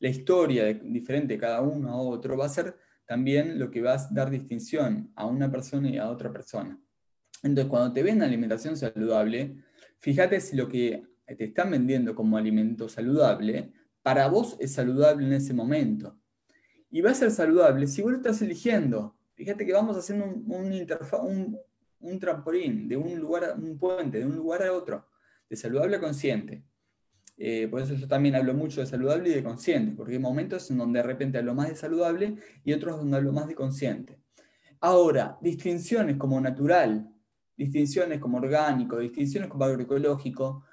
La 0.00 0.10
historia 0.10 0.66
diferente 0.74 1.32
de 1.32 1.40
cada 1.40 1.62
uno 1.62 1.88
a 1.88 1.96
otro 1.96 2.36
va 2.36 2.44
a 2.44 2.50
ser 2.50 2.76
también 3.06 3.58
lo 3.58 3.70
que 3.70 3.80
va 3.80 3.94
a 3.94 4.08
dar 4.10 4.28
distinción 4.28 5.12
a 5.16 5.24
una 5.24 5.50
persona 5.50 5.88
y 5.88 5.96
a 5.96 6.10
otra 6.10 6.30
persona. 6.30 6.78
Entonces, 7.42 7.70
cuando 7.70 7.90
te 7.94 8.02
ven 8.02 8.22
alimentación 8.22 8.76
saludable, 8.76 9.56
fíjate 10.00 10.40
si 10.40 10.56
lo 10.56 10.68
que 10.68 11.04
te 11.26 11.44
están 11.44 11.70
vendiendo 11.70 12.14
como 12.14 12.36
alimento 12.36 12.88
saludable, 12.88 13.72
para 14.02 14.28
vos 14.28 14.56
es 14.58 14.72
saludable 14.72 15.26
en 15.26 15.34
ese 15.34 15.52
momento. 15.52 16.18
Y 16.90 17.02
va 17.02 17.10
a 17.10 17.14
ser 17.14 17.30
saludable 17.30 17.86
si 17.86 18.00
vos 18.00 18.12
lo 18.12 18.16
estás 18.18 18.40
eligiendo. 18.40 19.16
Fíjate 19.34 19.66
que 19.66 19.72
vamos 19.72 19.96
haciendo 19.96 20.24
un, 20.24 21.58
un, 22.00 22.18
trampolín 22.18 22.88
de 22.88 22.96
un 22.96 23.18
lugar, 23.18 23.54
un 23.58 23.78
puente, 23.78 24.18
de 24.18 24.26
un 24.26 24.36
lugar 24.36 24.62
a 24.62 24.72
otro, 24.72 25.06
de 25.48 25.56
saludable 25.56 25.96
a 25.96 26.00
consciente. 26.00 26.64
Eh, 27.36 27.68
por 27.68 27.80
eso 27.80 27.94
yo 27.94 28.08
también 28.08 28.34
hablo 28.34 28.52
mucho 28.54 28.80
de 28.80 28.86
saludable 28.86 29.28
y 29.30 29.34
de 29.34 29.44
consciente, 29.44 29.94
porque 29.94 30.14
hay 30.14 30.18
momentos 30.18 30.70
en 30.70 30.78
donde 30.78 30.98
de 30.98 31.04
repente 31.04 31.38
hablo 31.38 31.54
más 31.54 31.68
de 31.68 31.76
saludable 31.76 32.36
y 32.64 32.72
otros 32.72 32.96
donde 32.96 33.16
hablo 33.16 33.32
más 33.32 33.46
de 33.46 33.54
consciente. 33.54 34.18
Ahora, 34.80 35.38
distinciones 35.40 36.16
como 36.16 36.40
natural, 36.40 37.08
distinciones 37.58 38.20
como 38.20 38.38
orgánico, 38.38 38.98
distinciones 39.00 39.50
como 39.50 39.64
agroecológico, 39.64 40.64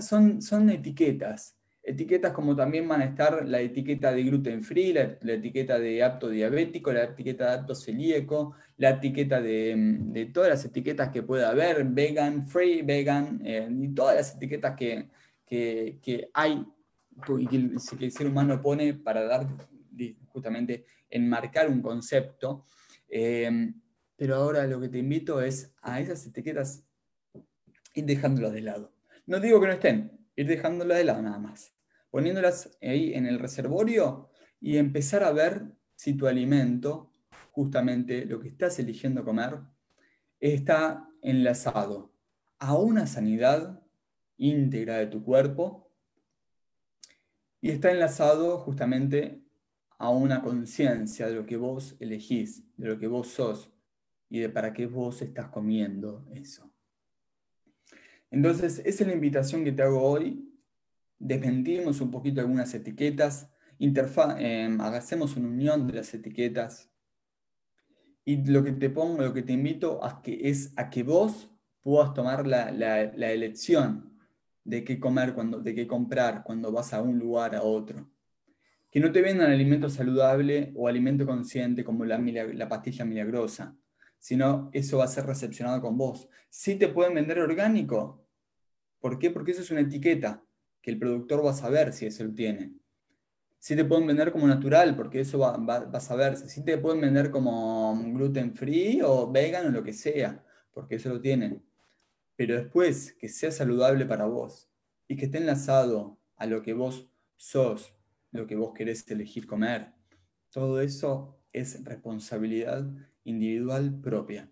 son, 0.00 0.70
etiquetas. 0.70 1.56
Etiquetas 1.82 2.32
como 2.32 2.54
también 2.54 2.86
van 2.86 3.00
a 3.00 3.06
estar 3.06 3.48
la 3.48 3.60
etiqueta 3.60 4.12
de 4.12 4.22
gluten 4.22 4.62
free, 4.62 4.92
la, 4.92 5.16
etiqueta 5.22 5.78
de 5.78 6.04
apto 6.04 6.28
diabético, 6.28 6.92
la 6.92 7.04
etiqueta 7.04 7.46
de 7.46 7.56
apto 7.60 7.74
celíaco, 7.74 8.54
la 8.76 8.90
etiqueta 8.90 9.40
de, 9.40 10.30
todas 10.34 10.50
las 10.50 10.64
etiquetas 10.66 11.08
que 11.08 11.22
pueda 11.22 11.48
haber, 11.48 11.84
vegan, 11.84 12.46
free, 12.46 12.82
vegan, 12.82 13.40
eh, 13.42 13.66
y 13.70 13.88
todas 13.94 14.16
las 14.16 14.36
etiquetas 14.36 14.76
que, 14.76 15.08
hay 16.34 16.66
y 17.38 17.46
que 17.46 17.56
el, 17.56 17.80
ser 17.80 18.26
humano 18.26 18.60
pone 18.60 18.92
para 18.92 19.24
dar 19.24 19.46
justamente 20.26 20.84
enmarcar 21.08 21.70
un 21.70 21.80
concepto. 21.80 22.66
Eh, 23.08 23.72
pero 24.18 24.34
ahora 24.34 24.66
lo 24.66 24.80
que 24.80 24.88
te 24.88 24.98
invito 24.98 25.40
es 25.40 25.72
a 25.80 26.00
esas 26.00 26.26
etiquetas 26.26 26.84
ir 27.94 28.04
dejándolas 28.04 28.52
de 28.52 28.62
lado. 28.62 28.92
No 29.26 29.38
digo 29.38 29.60
que 29.60 29.68
no 29.68 29.72
estén, 29.74 30.26
ir 30.34 30.48
dejándolas 30.48 30.98
de 30.98 31.04
lado 31.04 31.22
nada 31.22 31.38
más. 31.38 31.72
Poniéndolas 32.10 32.76
ahí 32.82 33.14
en 33.14 33.26
el 33.26 33.38
reservorio 33.38 34.28
y 34.60 34.76
empezar 34.76 35.22
a 35.22 35.30
ver 35.30 35.72
si 35.94 36.14
tu 36.14 36.26
alimento, 36.26 37.12
justamente 37.52 38.26
lo 38.26 38.40
que 38.40 38.48
estás 38.48 38.80
eligiendo 38.80 39.24
comer, 39.24 39.60
está 40.40 41.08
enlazado 41.22 42.12
a 42.58 42.76
una 42.76 43.06
sanidad 43.06 43.84
íntegra 44.36 44.96
de 44.96 45.06
tu 45.06 45.22
cuerpo 45.22 45.92
y 47.60 47.70
está 47.70 47.92
enlazado 47.92 48.58
justamente 48.58 49.44
a 49.96 50.10
una 50.10 50.42
conciencia 50.42 51.28
de 51.28 51.34
lo 51.34 51.46
que 51.46 51.56
vos 51.56 51.94
elegís, 52.00 52.64
de 52.76 52.88
lo 52.88 52.98
que 52.98 53.06
vos 53.06 53.28
sos 53.28 53.77
y 54.30 54.40
de 54.40 54.48
para 54.48 54.72
qué 54.72 54.86
vos 54.86 55.22
estás 55.22 55.48
comiendo 55.48 56.26
eso. 56.34 56.70
Entonces, 58.30 58.80
esa 58.84 59.02
es 59.04 59.06
la 59.06 59.14
invitación 59.14 59.64
que 59.64 59.72
te 59.72 59.82
hago 59.82 60.02
hoy. 60.02 60.44
Desmentimos 61.18 62.00
un 62.00 62.10
poquito 62.10 62.40
algunas 62.40 62.72
etiquetas, 62.74 63.50
eh, 63.78 64.76
hagamos 64.80 65.36
una 65.36 65.48
unión 65.48 65.86
de 65.86 65.94
las 65.94 66.12
etiquetas. 66.12 66.90
Y 68.24 68.44
lo 68.44 68.62
que 68.62 68.72
te 68.72 68.90
pongo, 68.90 69.22
lo 69.22 69.32
que 69.32 69.42
te 69.42 69.54
invito 69.54 70.04
a 70.04 70.20
que 70.20 70.48
es 70.48 70.74
a 70.76 70.90
que 70.90 71.02
vos 71.02 71.50
puedas 71.80 72.12
tomar 72.12 72.46
la, 72.46 72.68
elección 73.32 74.18
de 74.64 74.84
qué 74.84 75.00
comer, 75.00 75.32
cuando, 75.32 75.60
de 75.60 75.74
qué 75.74 75.86
comprar 75.86 76.42
cuando 76.44 76.70
vas 76.70 76.92
a 76.92 77.00
un 77.00 77.18
lugar 77.18 77.54
a 77.54 77.62
otro. 77.62 78.10
Que 78.90 79.00
no 79.00 79.10
te 79.10 79.22
vendan 79.22 79.50
alimento 79.50 79.88
saludable 79.88 80.72
o 80.76 80.88
alimento 80.88 81.24
consciente 81.24 81.82
como 81.82 82.04
la, 82.04 82.18
la 82.18 82.68
pastilla 82.68 83.06
milagrosa 83.06 83.74
sino 84.18 84.70
eso 84.72 84.98
va 84.98 85.04
a 85.04 85.08
ser 85.08 85.26
recepcionado 85.26 85.80
con 85.80 85.96
vos. 85.96 86.28
Si 86.48 86.76
te 86.76 86.88
pueden 86.88 87.14
vender 87.14 87.38
orgánico, 87.38 88.26
¿por 89.00 89.18
qué? 89.18 89.30
Porque 89.30 89.52
eso 89.52 89.62
es 89.62 89.70
una 89.70 89.80
etiqueta 89.80 90.42
que 90.80 90.90
el 90.90 90.98
productor 90.98 91.44
va 91.44 91.50
a 91.50 91.54
saber 91.54 91.92
si 91.92 92.06
eso 92.06 92.24
lo 92.24 92.34
tiene. 92.34 92.74
Si 93.58 93.74
te 93.74 93.84
pueden 93.84 94.06
vender 94.06 94.30
como 94.30 94.46
natural, 94.46 94.94
porque 94.94 95.20
eso 95.20 95.40
va, 95.40 95.54
a 95.92 96.00
saberse. 96.00 96.48
Si 96.48 96.64
te 96.64 96.78
pueden 96.78 97.00
vender 97.00 97.30
como 97.30 97.96
gluten 98.14 98.54
free 98.54 99.00
o 99.02 99.30
vegan 99.30 99.66
o 99.66 99.70
lo 99.70 99.82
que 99.82 99.92
sea, 99.92 100.44
porque 100.72 100.96
eso 100.96 101.08
lo 101.08 101.20
tienen. 101.20 101.64
Pero 102.36 102.54
después, 102.54 103.14
que 103.18 103.28
sea 103.28 103.50
saludable 103.50 104.06
para 104.06 104.26
vos 104.26 104.70
y 105.08 105.16
que 105.16 105.24
esté 105.24 105.38
enlazado 105.38 106.18
a 106.36 106.46
lo 106.46 106.62
que 106.62 106.72
vos 106.72 107.08
sos, 107.36 107.94
lo 108.30 108.46
que 108.46 108.54
vos 108.54 108.72
querés 108.74 109.10
elegir 109.10 109.46
comer. 109.46 109.92
Todo 110.50 110.80
eso 110.80 111.37
es 111.52 111.82
responsabilidad 111.84 112.88
individual 113.24 114.00
propia. 114.00 114.48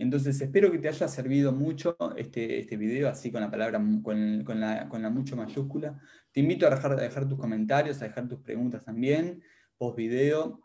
Entonces, 0.00 0.40
espero 0.40 0.72
que 0.72 0.78
te 0.78 0.88
haya 0.88 1.06
servido 1.08 1.52
mucho 1.52 1.94
este, 2.16 2.58
este 2.58 2.78
video, 2.78 3.10
así 3.10 3.30
con 3.30 3.42
la 3.42 3.50
palabra, 3.50 3.78
con, 4.02 4.60
la, 4.60 5.10
mucho 5.10 5.36
mayúscula. 5.36 6.00
Te 6.32 6.40
invito 6.40 6.66
a 6.66 6.70
dejar, 6.70 6.92
a 6.92 7.02
dejar 7.02 7.28
tus 7.28 7.38
comentarios, 7.38 8.00
a 8.00 8.06
dejar 8.06 8.26
tus 8.26 8.40
preguntas 8.40 8.82
también, 8.82 9.42
post 9.76 9.98
video, 9.98 10.62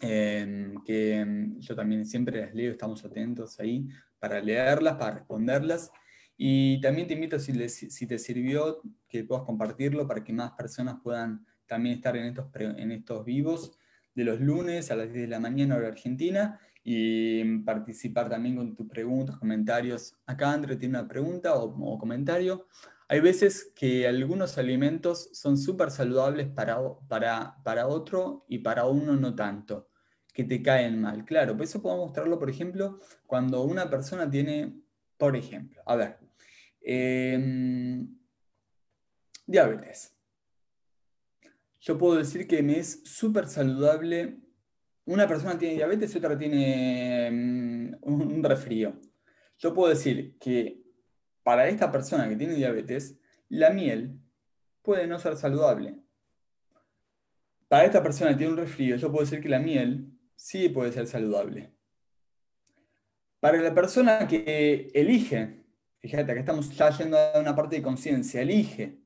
em, 0.00 0.82
que 0.84 1.16
em, 1.16 1.58
yo 1.60 1.76
también 1.76 2.06
siempre 2.06 2.40
las 2.40 2.54
leo, 2.54 2.72
estamos 2.72 3.04
atentos 3.04 3.60
ahí 3.60 3.88
para 4.18 4.40
leerlas, 4.40 4.96
para 4.96 5.16
responderlas. 5.16 5.90
Y 6.38 6.80
también 6.80 7.06
te 7.06 7.12
invito, 7.12 7.38
si, 7.38 7.68
si 7.68 8.06
te 8.06 8.18
sirvió, 8.18 8.80
que 9.06 9.22
puedas 9.24 9.44
compartirlo 9.44 10.08
para 10.08 10.24
que 10.24 10.32
más 10.32 10.52
personas 10.52 10.96
puedan 11.02 11.44
también 11.66 11.96
estar 11.96 12.16
en 12.16 12.24
estos, 12.24 12.46
en 12.54 12.90
estos 12.90 13.22
vivos 13.22 13.78
de 14.14 14.24
los 14.24 14.40
lunes 14.40 14.90
a 14.90 14.96
las 14.96 15.12
10 15.12 15.22
de 15.22 15.28
la 15.28 15.40
mañana 15.40 15.76
hora 15.76 15.88
argentina 15.88 16.60
y 16.84 17.58
participar 17.58 18.28
también 18.28 18.56
con 18.56 18.74
tus 18.74 18.88
preguntas, 18.88 19.36
comentarios. 19.36 20.14
Acá 20.26 20.52
André 20.52 20.76
tiene 20.76 20.98
una 20.98 21.08
pregunta 21.08 21.54
o, 21.54 21.98
comentario. 21.98 22.66
Hay 23.08 23.20
veces 23.20 23.72
que 23.76 24.06
algunos 24.06 24.58
alimentos 24.58 25.28
son 25.32 25.58
súper 25.58 25.90
saludables 25.90 26.48
para, 26.48 26.78
para, 27.08 27.56
para 27.62 27.86
otro 27.86 28.44
y 28.48 28.58
para 28.58 28.86
uno 28.86 29.16
no 29.16 29.34
tanto, 29.34 29.88
que 30.32 30.44
te 30.44 30.62
caen 30.62 31.00
mal. 31.00 31.24
Claro, 31.24 31.56
pues 31.56 31.70
eso 31.70 31.82
podemos 31.82 32.06
mostrarlo, 32.06 32.38
por 32.38 32.50
ejemplo, 32.50 32.98
cuando 33.26 33.62
una 33.62 33.88
persona 33.88 34.28
tiene, 34.30 34.80
por 35.18 35.36
ejemplo, 35.36 35.82
a 35.86 35.96
ver, 35.96 36.18
em, 36.80 38.08
diabetes 39.46 40.11
yo 41.82 41.98
puedo 41.98 42.16
decir 42.16 42.46
que 42.46 42.62
me 42.62 42.78
es 42.78 43.02
súper 43.04 43.48
saludable. 43.48 44.38
Una 45.04 45.26
persona 45.26 45.58
tiene 45.58 45.74
diabetes 45.74 46.14
y 46.14 46.18
otra 46.18 46.38
tiene 46.38 47.28
mm, 47.30 47.94
un 48.02 48.42
resfrío. 48.44 49.00
Yo 49.58 49.74
puedo 49.74 49.88
decir 49.88 50.38
que 50.38 50.80
para 51.42 51.68
esta 51.68 51.90
persona 51.90 52.28
que 52.28 52.36
tiene 52.36 52.54
diabetes, 52.54 53.18
la 53.48 53.70
miel 53.70 54.20
puede 54.82 55.08
no 55.08 55.18
ser 55.18 55.36
saludable. 55.36 55.98
Para 57.66 57.84
esta 57.84 58.00
persona 58.02 58.30
que 58.30 58.36
tiene 58.36 58.52
un 58.52 58.58
resfrío, 58.58 58.94
yo 58.94 59.10
puedo 59.10 59.24
decir 59.24 59.40
que 59.40 59.48
la 59.48 59.58
miel 59.58 60.16
sí 60.36 60.68
puede 60.68 60.92
ser 60.92 61.08
saludable. 61.08 61.74
Para 63.40 63.60
la 63.60 63.74
persona 63.74 64.28
que 64.28 64.92
elige 64.94 65.62
fíjate, 65.98 66.32
acá 66.32 66.40
estamos 66.40 66.76
ya 66.76 66.90
yendo 66.90 67.16
a 67.16 67.40
una 67.40 67.54
parte 67.54 67.76
de 67.76 67.82
conciencia, 67.82 68.42
elige 68.42 69.01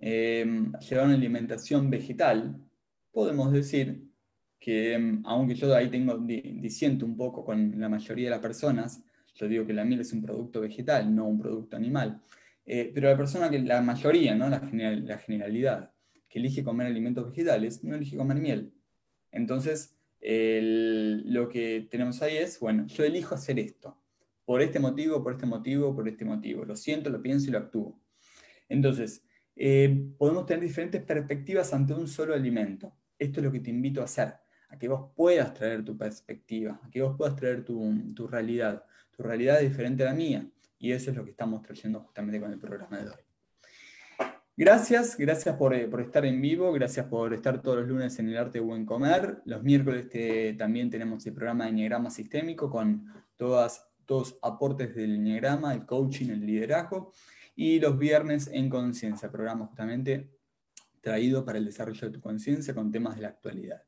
eh, 0.00 0.46
llevar 0.88 1.06
una 1.06 1.14
alimentación 1.14 1.90
vegetal, 1.90 2.56
podemos 3.12 3.52
decir 3.52 4.02
que, 4.58 4.94
em, 4.94 5.22
aunque 5.26 5.54
yo 5.54 5.74
ahí 5.74 5.88
tengo, 5.88 6.16
disiento 6.18 7.04
un 7.04 7.16
poco 7.16 7.44
con 7.44 7.78
la 7.78 7.88
mayoría 7.88 8.26
de 8.26 8.30
las 8.30 8.40
personas, 8.40 9.02
yo 9.34 9.48
digo 9.48 9.66
que 9.66 9.72
la 9.72 9.84
miel 9.84 10.00
es 10.00 10.12
un 10.12 10.22
producto 10.22 10.60
vegetal, 10.60 11.14
no 11.14 11.26
un 11.26 11.38
producto 11.38 11.76
animal, 11.76 12.20
eh, 12.66 12.90
pero 12.94 13.08
la 13.08 13.16
persona 13.16 13.50
que, 13.50 13.58
la 13.60 13.82
mayoría, 13.82 14.34
¿no? 14.34 14.48
la, 14.48 14.60
la 14.60 15.18
generalidad, 15.18 15.92
que 16.28 16.38
elige 16.38 16.64
comer 16.64 16.86
alimentos 16.86 17.28
vegetales, 17.30 17.84
no 17.84 17.94
elige 17.96 18.16
comer 18.16 18.38
miel. 18.38 18.72
Entonces, 19.32 19.96
lo 20.22 21.48
que 21.48 21.88
tenemos 21.90 22.20
ahí 22.22 22.36
es, 22.36 22.60
bueno, 22.60 22.86
yo 22.86 23.04
elijo 23.04 23.34
hacer 23.34 23.58
esto, 23.58 23.96
por 24.44 24.62
este 24.62 24.78
motivo, 24.78 25.22
por 25.22 25.34
este 25.34 25.46
motivo, 25.46 25.94
por 25.94 26.08
este 26.08 26.24
motivo. 26.24 26.64
Lo 26.64 26.76
siento, 26.76 27.10
lo 27.10 27.22
pienso 27.22 27.48
y 27.48 27.52
lo 27.52 27.58
actúo. 27.58 28.00
Entonces, 28.68 29.24
eh, 29.56 30.12
podemos 30.16 30.46
tener 30.46 30.62
diferentes 30.62 31.02
perspectivas 31.02 31.72
ante 31.74 31.94
un 31.94 32.08
solo 32.08 32.34
alimento. 32.34 32.92
Esto 33.18 33.40
es 33.40 33.44
lo 33.44 33.52
que 33.52 33.60
te 33.60 33.70
invito 33.70 34.00
a 34.00 34.04
hacer, 34.04 34.34
a 34.68 34.78
que 34.78 34.88
vos 34.88 35.10
puedas 35.14 35.52
traer 35.54 35.84
tu 35.84 35.96
perspectiva, 35.96 36.80
a 36.82 36.90
que 36.90 37.02
vos 37.02 37.16
puedas 37.16 37.36
traer 37.36 37.64
tu, 37.64 38.12
tu 38.14 38.26
realidad. 38.26 38.84
Tu 39.10 39.22
realidad 39.22 39.60
es 39.62 39.68
diferente 39.68 40.02
a 40.02 40.06
la 40.06 40.14
mía. 40.14 40.46
Y 40.78 40.92
eso 40.92 41.10
es 41.10 41.16
lo 41.16 41.24
que 41.24 41.30
estamos 41.30 41.60
trayendo 41.62 42.00
justamente 42.00 42.40
con 42.40 42.50
el 42.50 42.58
programa 42.58 42.98
de 42.98 43.10
hoy. 43.10 43.30
Gracias, 44.56 45.16
gracias 45.16 45.54
eh, 45.54 45.88
por, 45.88 46.00
estar 46.02 46.26
en 46.26 46.38
vivo, 46.38 46.70
gracias 46.72 47.06
por 47.06 47.32
estar 47.32 47.62
todos 47.62 47.78
los 47.78 47.88
lunes 47.88 48.18
en 48.18 48.28
el 48.28 48.36
Arte 48.36 48.58
de 48.58 48.64
Buen 48.64 48.84
Comer. 48.84 49.40
Los 49.46 49.62
miércoles 49.62 50.08
también 50.58 50.90
tenemos 50.90 51.26
el 51.26 51.32
programa 51.32 51.64
de 51.64 51.70
Enneagrama 51.70 52.10
Sistémico 52.10 52.68
con 52.68 53.06
todas, 53.36 53.88
todos 54.04 54.38
aportes 54.42 54.94
del 54.94 55.14
Enneagrama, 55.14 55.72
el 55.72 55.86
coaching, 55.86 56.28
el 56.28 56.44
liderazgo. 56.44 57.12
Y 57.54 57.80
los 57.80 57.98
viernes 57.98 58.48
en 58.52 58.68
Conciencia, 58.70 59.30
programa 59.30 59.66
justamente 59.66 60.30
traído 61.00 61.44
para 61.44 61.58
el 61.58 61.64
desarrollo 61.64 62.08
de 62.08 62.14
tu 62.14 62.20
conciencia 62.20 62.74
con 62.74 62.90
temas 62.90 63.16
de 63.16 63.22
la 63.22 63.28
actualidad. 63.28 63.82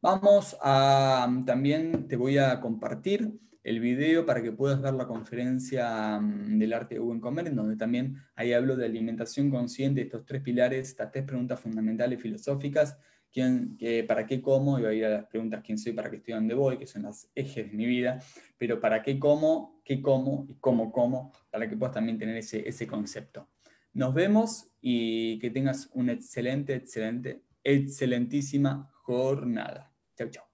Vamos 0.00 0.56
a, 0.62 1.28
también 1.44 2.06
te 2.08 2.16
voy 2.16 2.38
a 2.38 2.60
compartir 2.60 3.38
el 3.64 3.80
video 3.80 4.24
para 4.24 4.42
que 4.42 4.52
puedas 4.52 4.80
ver 4.80 4.94
la 4.94 5.06
conferencia 5.06 6.18
mm, 6.20 6.58
del 6.58 6.72
arte 6.72 6.94
de 6.94 7.00
buen 7.00 7.20
comer, 7.20 7.48
en 7.48 7.56
donde 7.56 7.76
también 7.76 8.16
ahí 8.34 8.52
hablo 8.52 8.76
de 8.76 8.86
alimentación 8.86 9.50
consciente, 9.50 10.02
estos 10.02 10.24
tres 10.24 10.42
pilares, 10.42 10.88
estas 10.88 11.10
tres 11.10 11.24
preguntas 11.24 11.60
fundamentales 11.60 12.20
filosóficas, 12.20 12.96
quién, 13.32 13.78
para 14.06 14.26
qué 14.26 14.40
como, 14.40 14.72
voy 14.72 14.84
a 14.84 14.92
ir 14.92 15.04
a 15.04 15.10
las 15.10 15.24
preguntas 15.26 15.62
quién 15.64 15.78
soy, 15.78 15.92
para 15.92 16.10
qué 16.10 16.16
estoy, 16.16 16.34
dónde 16.34 16.54
voy, 16.54 16.78
que 16.78 16.86
son 16.86 17.02
las 17.02 17.30
ejes 17.34 17.70
de 17.70 17.76
mi 17.76 17.86
vida, 17.86 18.20
pero 18.56 18.80
para 18.80 19.02
qué 19.02 19.18
como, 19.18 19.80
qué 19.84 20.02
como 20.02 20.46
y 20.48 20.54
cómo 20.54 20.92
como, 20.92 21.32
para 21.50 21.68
que 21.68 21.76
puedas 21.76 21.94
también 21.94 22.18
tener 22.18 22.36
ese, 22.36 22.68
ese 22.68 22.86
concepto. 22.86 23.48
Nos 23.92 24.14
vemos 24.14 24.70
y 24.80 25.38
que 25.38 25.50
tengas 25.50 25.90
una 25.92 26.12
excelente, 26.12 26.74
excelente, 26.74 27.42
excelentísima 27.64 28.90
jornada. 29.02 29.92
Chau, 30.16 30.28
chau. 30.30 30.44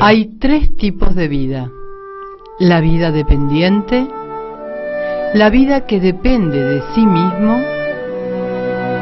Hay 0.00 0.38
tres 0.38 0.74
tipos 0.76 1.14
de 1.14 1.28
vida. 1.28 1.70
La 2.58 2.80
vida 2.80 3.10
dependiente, 3.10 4.06
la 5.34 5.50
vida 5.50 5.86
que 5.86 5.98
depende 6.00 6.58
de 6.58 6.82
sí 6.94 7.04
mismo 7.04 7.73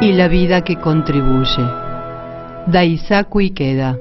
y 0.03 0.11
la 0.11 0.27
vida 0.27 0.63
que 0.65 0.75
contribuye. 0.75 1.63
Daisaku 2.67 3.39
Ikeda 3.39 3.97